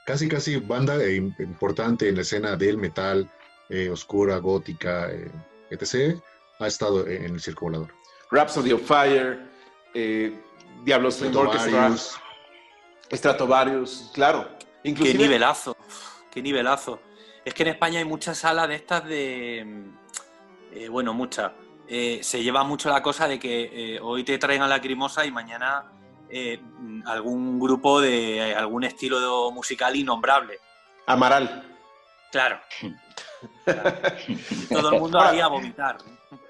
[0.08, 3.30] casi casi banda eh, importante en la escena del metal,
[3.68, 5.10] eh, oscura, gótica,
[5.68, 6.18] etc.,
[6.58, 7.92] ha estado en el circo volador.
[8.30, 9.38] Rhapsody of Fire,
[10.82, 11.94] Diablos Orchestra,
[13.12, 14.48] Stratovarius, claro.
[14.82, 15.76] Qué nivelazo,
[16.30, 17.00] qué nivelazo.
[17.44, 19.92] Es que en España hay muchas salas de estas de...
[20.90, 21.52] bueno, muchas
[21.90, 25.24] eh, se lleva mucho la cosa de que eh, hoy te traen a la crimosa
[25.24, 25.90] y mañana
[26.30, 26.60] eh,
[27.06, 30.58] algún grupo de algún estilo musical innombrable.
[31.06, 31.64] Amaral.
[32.30, 32.60] Claro.
[34.68, 35.98] Todo el mundo haría vomitar.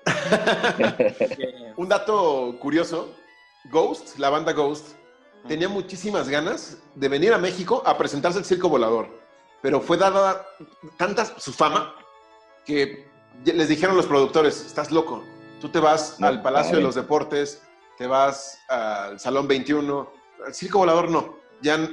[1.77, 3.15] Un dato curioso,
[3.71, 4.97] Ghost, la banda Ghost,
[5.47, 9.09] tenía muchísimas ganas de venir a México a presentarse el Circo Volador,
[9.63, 10.47] pero fue dada
[10.97, 11.95] tanta su fama
[12.65, 13.09] que
[13.45, 15.23] les dijeron los productores, estás loco,
[15.61, 17.63] tú te vas al Palacio de los Deportes,
[17.99, 20.13] te vas al Salón 21,
[20.47, 21.91] al Circo Volador no, ya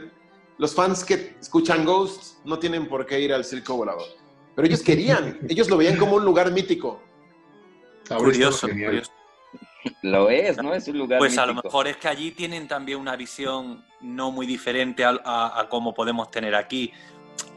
[0.58, 4.06] los fans que escuchan Ghost no tienen por qué ir al Circo Volador,
[4.56, 7.02] pero ellos querían, ellos lo veían como un lugar mítico.
[8.08, 9.12] Curioso, curioso.
[10.04, 10.74] Lo es, ¿no?
[10.74, 11.20] Es un lugar.
[11.20, 15.20] Pues a lo mejor es que allí tienen también una visión no muy diferente a,
[15.24, 16.92] a, como podemos tener aquí.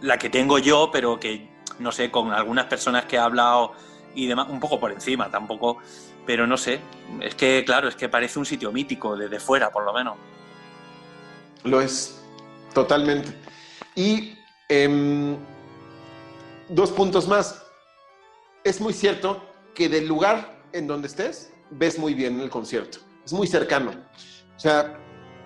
[0.01, 3.73] La que tengo yo, pero que, no sé, con algunas personas que he hablado
[4.15, 5.79] y demás, un poco por encima, tampoco,
[6.29, 6.79] pero no sé,
[7.22, 10.18] es que claro, es que parece un sitio mítico desde fuera, por lo menos.
[11.64, 12.20] Lo es,
[12.74, 13.33] totalmente.
[13.95, 14.37] Y
[14.68, 15.39] em,
[16.68, 17.64] dos puntos más.
[18.62, 19.43] Es muy cierto
[19.74, 22.99] que del lugar en donde estés, ves muy bien el concierto.
[23.24, 23.93] Es muy cercano.
[24.55, 25.01] O sea,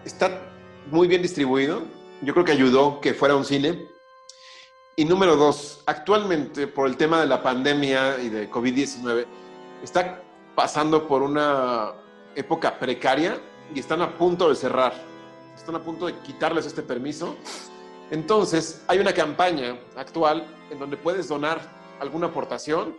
[0.04, 0.36] está
[0.90, 1.84] muy bien distribuido.
[2.22, 3.86] Yo creo que ayudó que fuera un cine.
[4.96, 9.26] Y número dos, actualmente por el tema de la pandemia y de COVID-19,
[9.84, 10.22] está
[10.54, 11.92] pasando por una
[12.34, 13.38] época precaria
[13.74, 14.92] y están a punto de cerrar.
[15.54, 17.36] Están a punto de quitarles este permiso.
[18.10, 21.60] Entonces, hay una campaña actual en donde puedes donar
[22.00, 22.96] alguna aportación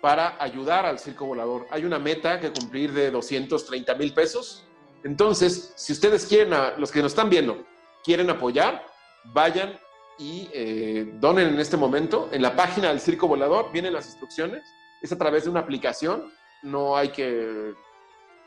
[0.00, 1.66] para ayudar al circo volador.
[1.70, 4.64] Hay una meta que cumplir de 230 mil pesos.
[5.02, 7.64] Entonces, si ustedes quieren, los que nos están viendo,
[8.02, 8.86] quieren apoyar,
[9.32, 9.78] vayan
[10.18, 12.28] y eh, donen en este momento.
[12.32, 14.62] En la página del Circo Volador vienen las instrucciones.
[15.02, 16.32] Es a través de una aplicación,
[16.64, 17.74] no hay que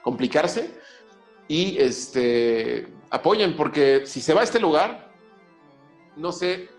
[0.01, 0.78] complicarse.
[1.47, 5.13] Y este, apoyen, porque si se va a este lugar,
[6.18, 6.70] no sé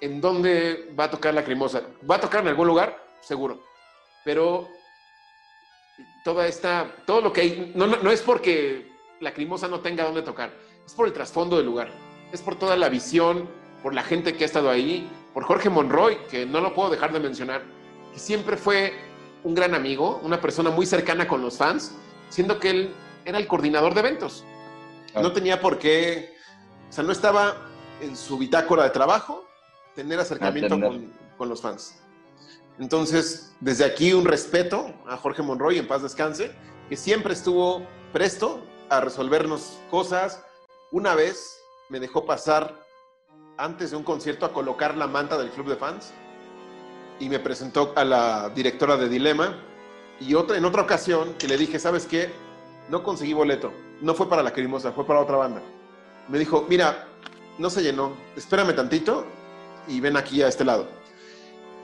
[0.00, 1.82] en dónde va a tocar la crimosa.
[2.08, 3.62] Va a tocar en algún lugar, seguro.
[4.24, 4.68] Pero
[6.24, 8.90] toda esta, todo lo que hay, no, no, no es porque
[9.20, 10.52] la crimosa no tenga dónde tocar,
[10.84, 11.90] es por el trasfondo del lugar,
[12.32, 13.48] es por toda la visión,
[13.82, 17.12] por la gente que ha estado ahí, por Jorge Monroy, que no lo puedo dejar
[17.12, 17.62] de mencionar,
[18.12, 18.92] que siempre fue
[19.44, 21.92] un gran amigo, una persona muy cercana con los fans,
[22.30, 24.44] siendo que él era el coordinador de eventos.
[25.14, 26.34] No tenía por qué,
[26.88, 27.56] o sea, no estaba
[28.00, 29.46] en su bitácora de trabajo
[29.94, 31.94] tener acercamiento con, con, los fans.
[32.80, 36.50] Entonces, desde aquí un respeto a Jorge Monroy, en paz descanse,
[36.88, 40.42] que siempre estuvo presto a resolvernos cosas.
[40.90, 42.74] Una vez me dejó pasar
[43.56, 46.12] antes de un concierto a colocar la manta del club de fans
[47.20, 49.56] y me presentó a la directora de Dilema
[50.20, 52.32] y otra, en otra ocasión que le dije, ¿sabes qué?
[52.88, 55.62] No conseguí boleto, no fue para la Crimosa, fue para otra banda.
[56.28, 57.06] Me dijo, mira,
[57.58, 59.24] no se llenó, espérame tantito
[59.88, 60.86] y ven aquí a este lado.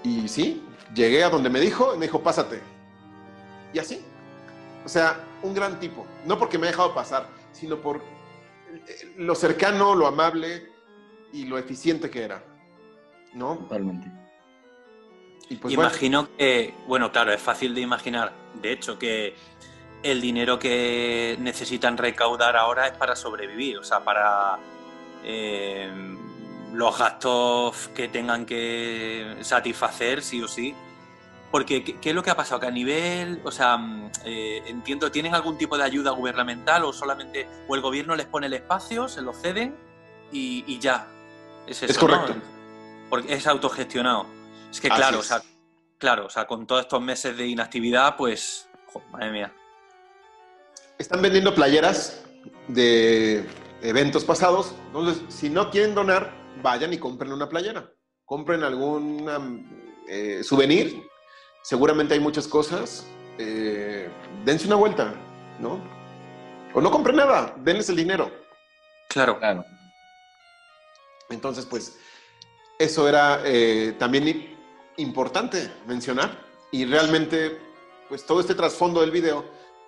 [0.03, 0.62] Y sí,
[0.95, 2.61] llegué a donde me dijo y me dijo, pásate.
[3.72, 4.05] Y así.
[4.85, 6.07] O sea, un gran tipo.
[6.26, 8.01] No porque me ha dejado pasar, sino por
[9.16, 10.70] lo cercano, lo amable,
[11.33, 12.43] y lo eficiente que era.
[13.35, 13.57] ¿No?
[13.57, 14.11] Totalmente.
[15.59, 18.33] Pues Imagino que, bueno, claro, es fácil de imaginar.
[18.55, 19.35] De hecho, que
[20.03, 24.59] el dinero que necesitan recaudar ahora es para sobrevivir, o sea, para
[25.25, 25.91] eh,
[26.73, 30.75] los gastos que tengan que satisfacer, sí o sí.
[31.51, 32.61] Porque, ¿qué, es lo que ha pasado?
[32.61, 36.93] Que a nivel, o sea, mm, eh, entiendo, ¿tienen algún tipo de ayuda gubernamental o
[36.93, 39.75] solamente, o el gobierno les pone el espacio, se lo ceden
[40.31, 41.09] y ya?
[41.67, 42.35] Es, correcto.
[43.09, 44.39] Porque es autogestionado.
[44.71, 45.43] Es que claro, o sea,
[45.99, 48.68] claro, o sea, con todos estos meses de inactividad, pues,
[49.11, 49.55] madre mía.
[50.99, 52.25] Están vendiendo playeras
[52.68, 53.45] de
[53.83, 54.75] eventos pasados.
[54.87, 57.91] Entonces, si no quieren donar, vayan y compren una playera.
[58.25, 59.27] Compren algún
[60.09, 61.03] eh, souvenir.
[61.62, 63.07] Seguramente hay muchas cosas.
[63.39, 64.11] Eh,
[64.45, 65.14] dense una vuelta,
[65.59, 65.81] ¿no?
[66.75, 68.31] O no compren nada, denles el dinero.
[69.09, 69.39] Claro.
[69.39, 69.64] Claro.
[71.31, 71.99] Entonces, pues,
[72.79, 74.50] eso era eh, también
[75.01, 76.47] importante mencionar.
[76.71, 77.59] Y realmente,
[78.09, 79.45] pues todo este trasfondo del video,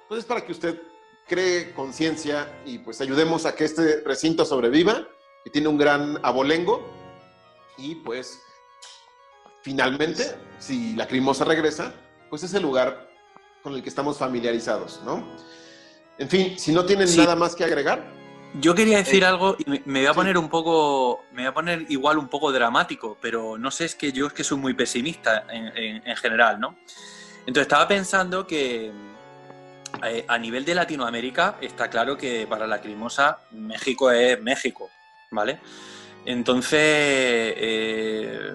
[0.08, 0.80] pues es para que usted
[1.28, 5.06] cree conciencia y pues ayudemos a que este recinto sobreviva,
[5.44, 6.82] que tiene un gran abolengo.
[7.78, 8.40] Y pues,
[9.62, 11.94] finalmente, si la crimosa regresa,
[12.28, 13.10] pues es el lugar
[13.62, 15.24] con el que estamos familiarizados, ¿no?
[16.18, 18.21] En fin, si no tienen nada más que agregar,
[18.54, 21.86] yo quería decir algo y me, voy a poner un poco, me voy a poner
[21.88, 25.44] igual un poco dramático, pero no sé, es que yo es que soy muy pesimista
[25.50, 26.76] en, general, ¿no?
[27.40, 28.92] Entonces estaba pensando que
[30.04, 34.90] eh, a nivel de Latinoamérica está claro que para la Crimosa México es México,
[35.30, 35.58] ¿vale?
[36.24, 38.52] Entonces, eh,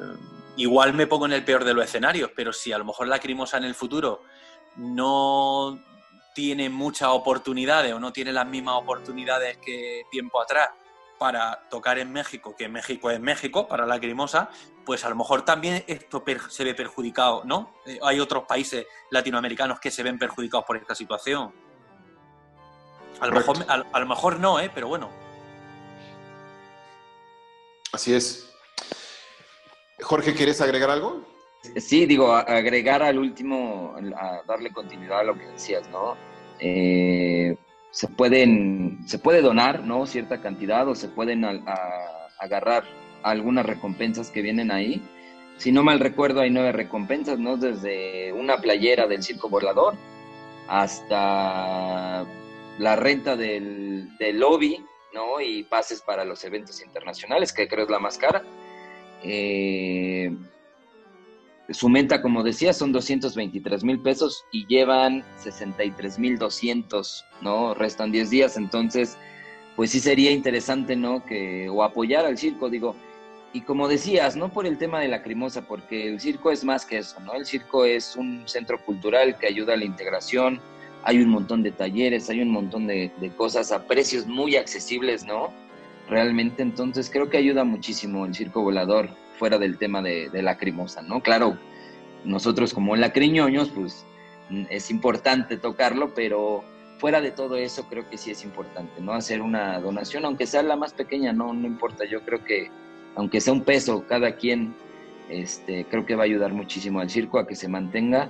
[0.58, 3.20] igual me pongo en el peor de los escenarios, pero si a lo mejor la
[3.20, 4.24] Crimosa en el futuro
[4.78, 5.80] no
[6.38, 10.70] tiene muchas oportunidades o no tiene las mismas oportunidades que tiempo atrás
[11.18, 14.48] para tocar en México, que México es México, para la crimosa,
[14.86, 17.74] pues a lo mejor también esto se ve perjudicado, ¿no?
[17.88, 21.52] Eh, hay otros países latinoamericanos que se ven perjudicados por esta situación.
[23.20, 24.70] A lo, mejor, a lo mejor no, ¿eh?
[24.72, 25.10] Pero bueno.
[27.92, 28.54] Así es.
[30.04, 31.37] Jorge, ¿quieres agregar algo?
[31.78, 36.16] Sí, digo, agregar al último, a darle continuidad a lo que decías, ¿no?
[36.60, 37.56] Eh,
[37.92, 40.06] se, pueden, se puede donar, ¿no?
[40.06, 41.44] Cierta cantidad o se pueden
[42.40, 42.84] agarrar
[43.24, 45.02] algunas recompensas que vienen ahí.
[45.58, 47.58] Si no mal recuerdo, hay nueve recompensas, ¿no?
[47.58, 49.96] Desde una playera del circo volador
[50.68, 52.26] hasta
[52.78, 54.84] la renta del, del lobby,
[55.14, 55.42] ¿no?
[55.42, 58.44] Y pases para los eventos internacionales, que creo es la más cara.
[59.24, 60.32] Eh,
[61.70, 67.74] su menta, como decía, son 223 mil pesos y llevan 63 mil 200, ¿no?
[67.74, 69.18] Restan 10 días, entonces,
[69.76, 71.26] pues sí sería interesante, ¿no?
[71.26, 72.96] Que, o apoyar al circo, digo.
[73.54, 76.86] Y como decías, no por el tema de la crimosa, porque el circo es más
[76.86, 77.34] que eso, ¿no?
[77.34, 80.62] El circo es un centro cultural que ayuda a la integración,
[81.04, 85.54] hay un montón de talleres, hay un montón de, cosas a precios muy accesibles, ¿no?
[86.10, 91.02] Realmente, entonces creo que ayuda muchísimo el circo volador fuera del tema de, de lacrimosa,
[91.02, 91.22] ¿no?
[91.22, 91.58] Claro,
[92.24, 94.06] nosotros como lacriñoños, pues
[94.70, 96.64] es importante tocarlo, pero
[96.98, 99.14] fuera de todo eso creo que sí es importante, ¿no?
[99.14, 102.70] Hacer una donación, aunque sea la más pequeña, no, no importa, yo creo que
[103.16, 104.76] aunque sea un peso cada quien,
[105.30, 108.30] este, creo que va a ayudar muchísimo al circo a que se mantenga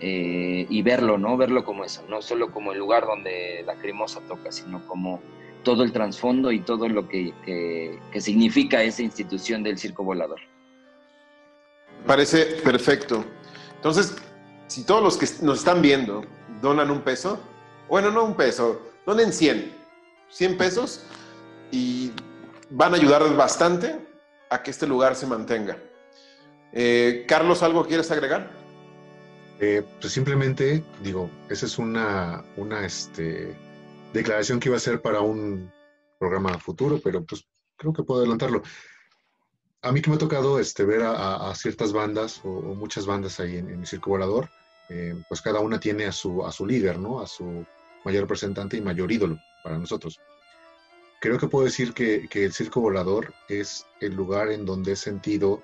[0.00, 1.36] eh, y verlo, ¿no?
[1.36, 5.20] Verlo como eso, no solo como el lugar donde la crimosa toca, sino como
[5.66, 10.38] todo el trasfondo y todo lo que, significa esa institución del circo volador.
[12.06, 13.24] Parece perfecto.
[13.74, 14.14] Entonces,
[14.68, 16.24] si todos los que nos están viendo
[16.62, 17.40] donan un peso,
[17.88, 19.72] bueno, no un peso, donen 100,
[20.28, 21.02] 100 pesos
[21.72, 22.12] y
[22.70, 23.98] van a ayudar bastante
[24.50, 25.76] a que este lugar se mantenga.
[26.72, 28.52] Eh, Carlos, ¿algo quieres agregar?
[29.58, 33.65] Eh, pues simplemente, digo, esa es una, una, este,
[34.16, 35.72] declaración que iba a ser para un
[36.18, 37.44] programa futuro, pero pues
[37.76, 38.62] creo que puedo adelantarlo.
[39.82, 43.56] A mí que me ha tocado este, ver a, ciertas bandas o, muchas bandas ahí
[43.56, 44.48] en, el Circo Volador,
[44.88, 47.20] eh, pues cada una tiene a su, a su líder, ¿no?
[47.20, 47.64] A su
[48.04, 50.18] mayor representante y mayor ídolo para nosotros.
[51.20, 54.96] Creo que puedo decir que, que el Circo Volador es el lugar en donde he
[54.96, 55.62] sentido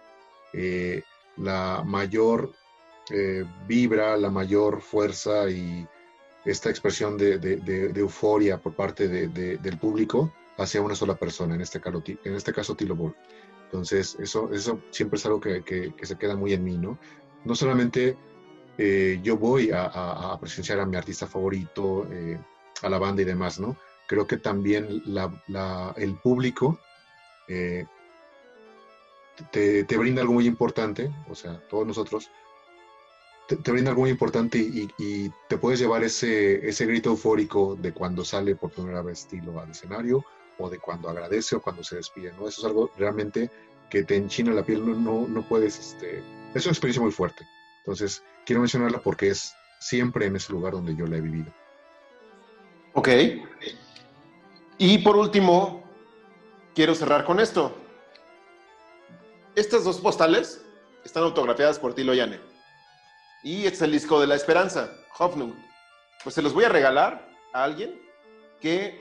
[0.53, 1.03] eh,
[1.37, 2.53] la mayor
[3.11, 5.87] eh, vibra, la mayor fuerza y
[6.45, 12.03] esta expresión de, euforia por parte del público hacia una sola persona, en este caso,
[12.07, 13.17] en este caso Tilo Ball.
[13.65, 16.99] Entonces, eso, eso siempre es algo que, se queda muy en mí, ¿no?
[17.45, 18.17] No solamente
[18.77, 22.39] eh, yo voy a, presenciar a mi artista favorito, eh,
[22.83, 23.77] a la banda y demás, ¿no?
[24.07, 25.03] Creo que también
[25.97, 26.79] el público
[27.49, 27.87] eh,
[29.51, 32.31] te, te, brinda algo muy importante, o sea, todos nosotros,
[33.47, 38.25] te, brinda algo muy importante y, te puedes llevar ese, ese grito eufórico de cuando
[38.25, 40.25] sale por primera vez estilo al escenario
[40.59, 42.49] o de cuando agradece o cuando se despide, ¿no?
[42.49, 43.51] Eso es algo realmente
[43.91, 46.23] que te enchina la piel, no, no, puedes, este,
[46.55, 47.47] es una experiencia muy fuerte.
[47.79, 51.53] Entonces, quiero mencionarla porque es siempre en ese lugar donde yo la he vivido.
[52.95, 53.09] Ok.
[54.79, 55.85] Y por último,
[56.75, 57.77] quiero cerrar con esto.
[59.55, 60.65] Estas dos postales
[61.05, 62.53] están autografiadas por Tilo Yane
[63.43, 65.55] y este es el disco de la esperanza, Hoffnung.
[66.23, 68.01] Pues se los voy a regalar a alguien
[68.61, 69.01] que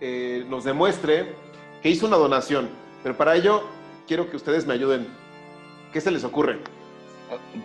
[0.00, 1.34] eh, nos demuestre
[1.82, 2.68] que hizo una donación.
[3.02, 3.64] Pero para ello
[4.06, 5.06] quiero que ustedes me ayuden.
[5.92, 6.58] ¿Qué se les ocurre?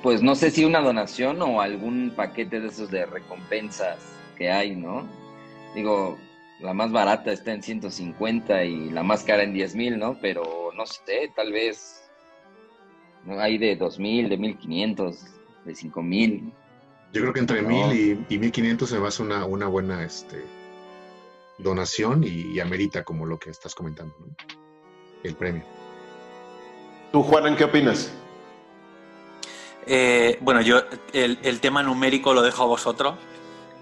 [0.03, 3.97] Pues no sé si una donación o algún paquete de esos de recompensas
[4.38, 5.07] que hay, ¿no?
[5.76, 6.18] Digo,
[6.59, 10.18] la más barata está en 150 y la más cara en 10 mil, ¿no?
[10.20, 12.09] Pero no sé, tal vez
[13.39, 16.53] hay de 2000, de 1500, de 5000.
[17.14, 17.88] Yo creo que entre No.
[17.88, 20.45] 1000 y, y 1500 se me hace una, una buena este,
[21.57, 24.28] donación y, y amerita como lo que estás comentando, ¿no?
[25.24, 25.64] El premio.
[27.12, 28.14] Tú, Juanan, ¿qué opinas?
[29.86, 30.82] Eh, bueno, yo
[31.14, 33.16] el, el tema numérico lo dejo a vosotros,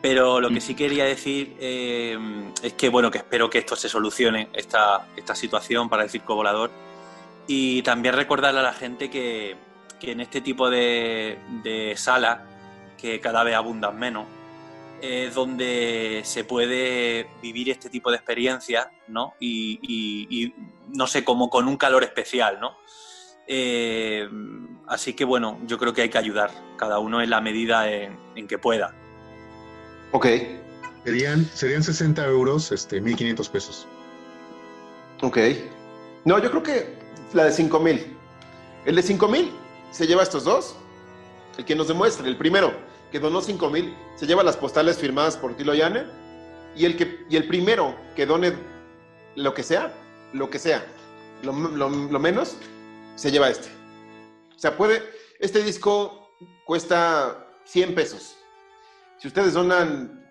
[0.02, 2.18] pero lo que sí quería decir eh,
[2.64, 6.36] es que bueno, que espero que esto se solucione, esta, esta situación para el circo
[6.36, 6.72] volador.
[7.48, 9.56] Y también recordarle a la gente que,
[10.00, 12.40] que en este tipo de, de salas,
[12.98, 14.26] que cada vez abundan menos,
[15.02, 19.34] es donde se puede vivir este tipo de experiencias, ¿no?
[19.40, 20.54] Y, y- y,
[20.94, 22.76] no sé, como con un calor especial, ¿no?
[23.48, 24.28] Eh,
[24.88, 28.18] así que bueno, yo creo que hay que ayudar, cada uno en la medida en,
[28.36, 28.94] en que pueda.
[30.12, 30.28] Ok,
[31.06, 33.88] Serían, serían 60 euros, este, 1500 pesos.
[35.22, 35.38] ok.
[36.26, 36.94] No, yo creo que
[37.34, 38.16] la de 5 mil.
[38.86, 39.52] El de 5 mil
[39.92, 40.76] se lleva estos dos.
[41.58, 42.74] El que nos demuestre, el primero
[43.12, 46.06] que donó 5 mil, se lleva las postales firmadas por Tilo Yane.
[46.76, 48.54] Y el, que, y el primero que done
[49.36, 49.92] lo que sea,
[50.34, 50.86] lo que sea,
[51.44, 51.54] lo,
[52.20, 52.56] menos,
[53.16, 53.70] se lleva este.
[54.56, 55.04] O sea, puede.
[55.40, 56.30] Este disco
[56.66, 58.38] cuesta 100 pesos.
[59.18, 60.26] Si ustedes donan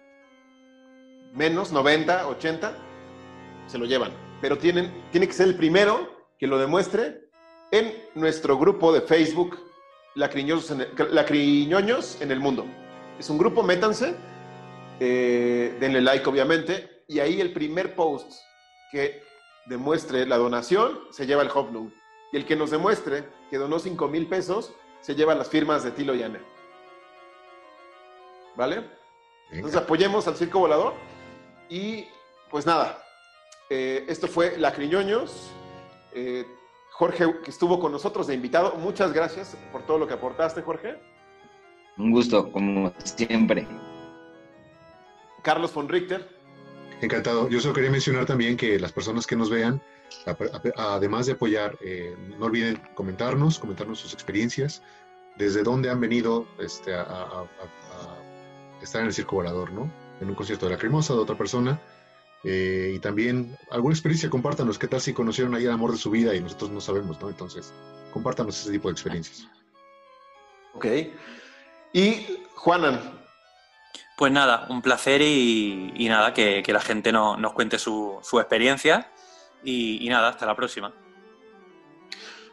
[1.34, 2.72] menos, 90, 80,
[3.66, 4.12] se lo llevan.
[4.40, 7.28] Pero tienen, tiene que ser el primero que lo demuestre
[7.71, 9.59] en nuestro grupo de Facebook,
[10.14, 12.66] Lacriñosos en el, Lacriñoños en el Mundo.
[13.19, 14.14] Es un grupo, métanse,
[15.01, 18.33] eh, denle like obviamente, y ahí el primer post
[18.91, 19.23] que
[19.66, 21.93] demuestre la donación se lleva el Hoplum.
[22.33, 25.91] Y el que nos demuestre que donó 5 mil pesos se lleva las firmas de
[25.93, 26.41] Tilo Yane.
[28.57, 28.77] ¿Vale?
[28.77, 28.91] Venga.
[29.53, 30.95] Entonces apoyemos al Circo Volador.
[31.69, 32.07] Y
[32.51, 33.03] pues nada,
[33.71, 35.51] eh, esto fue Lacriñoños.
[36.12, 36.47] Eh,
[36.99, 40.99] Jorge, que estuvo con nosotros de invitado, muchas gracias por todo lo que aportaste, Jorge.
[41.96, 43.68] Un gusto, como siempre.
[45.42, 46.36] Carlos von Richter,
[47.01, 47.49] Encantado.
[47.49, 49.80] Yo solo quería mencionar también que las personas que nos vean,
[50.76, 54.82] además de apoyar, eh, no olviden comentarnos, comentarnos sus experiencias,
[55.36, 59.88] desde dónde han venido este, a, a- a- a estar en el circo volador, ¿no?
[60.20, 61.80] En un concierto de la Cremosa, de otra persona.
[62.45, 64.78] Eh, y también alguna experiencia, compártanos.
[64.78, 67.28] ¿Qué tal si conocieron ahí el amor de su vida y nosotros no sabemos, ¿no?
[67.28, 67.72] Entonces,
[68.12, 69.47] compártanos ese tipo de experiencias.
[70.74, 70.86] ok.
[71.93, 73.18] Y Juanan,
[74.16, 78.18] Pues nada, un placer y, y nada, que, que la gente no- nos cuente su,
[78.22, 79.11] su experiencia
[79.64, 80.93] y, y nada, hasta la próxima.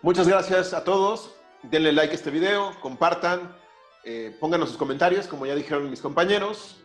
[0.02, 1.36] muchas gracias a todos.
[1.64, 3.56] Denle like a este video, compartan,
[4.04, 6.78] eh, pónganos sus comentarios, como ya dijeron mis compañeros.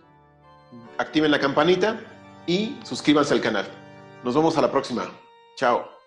[0.98, 2.00] Activen la campanita
[2.46, 3.66] y suscríbanse al canal.
[4.24, 5.10] Nos vemos a la próxima.
[5.56, 5.99] Chao.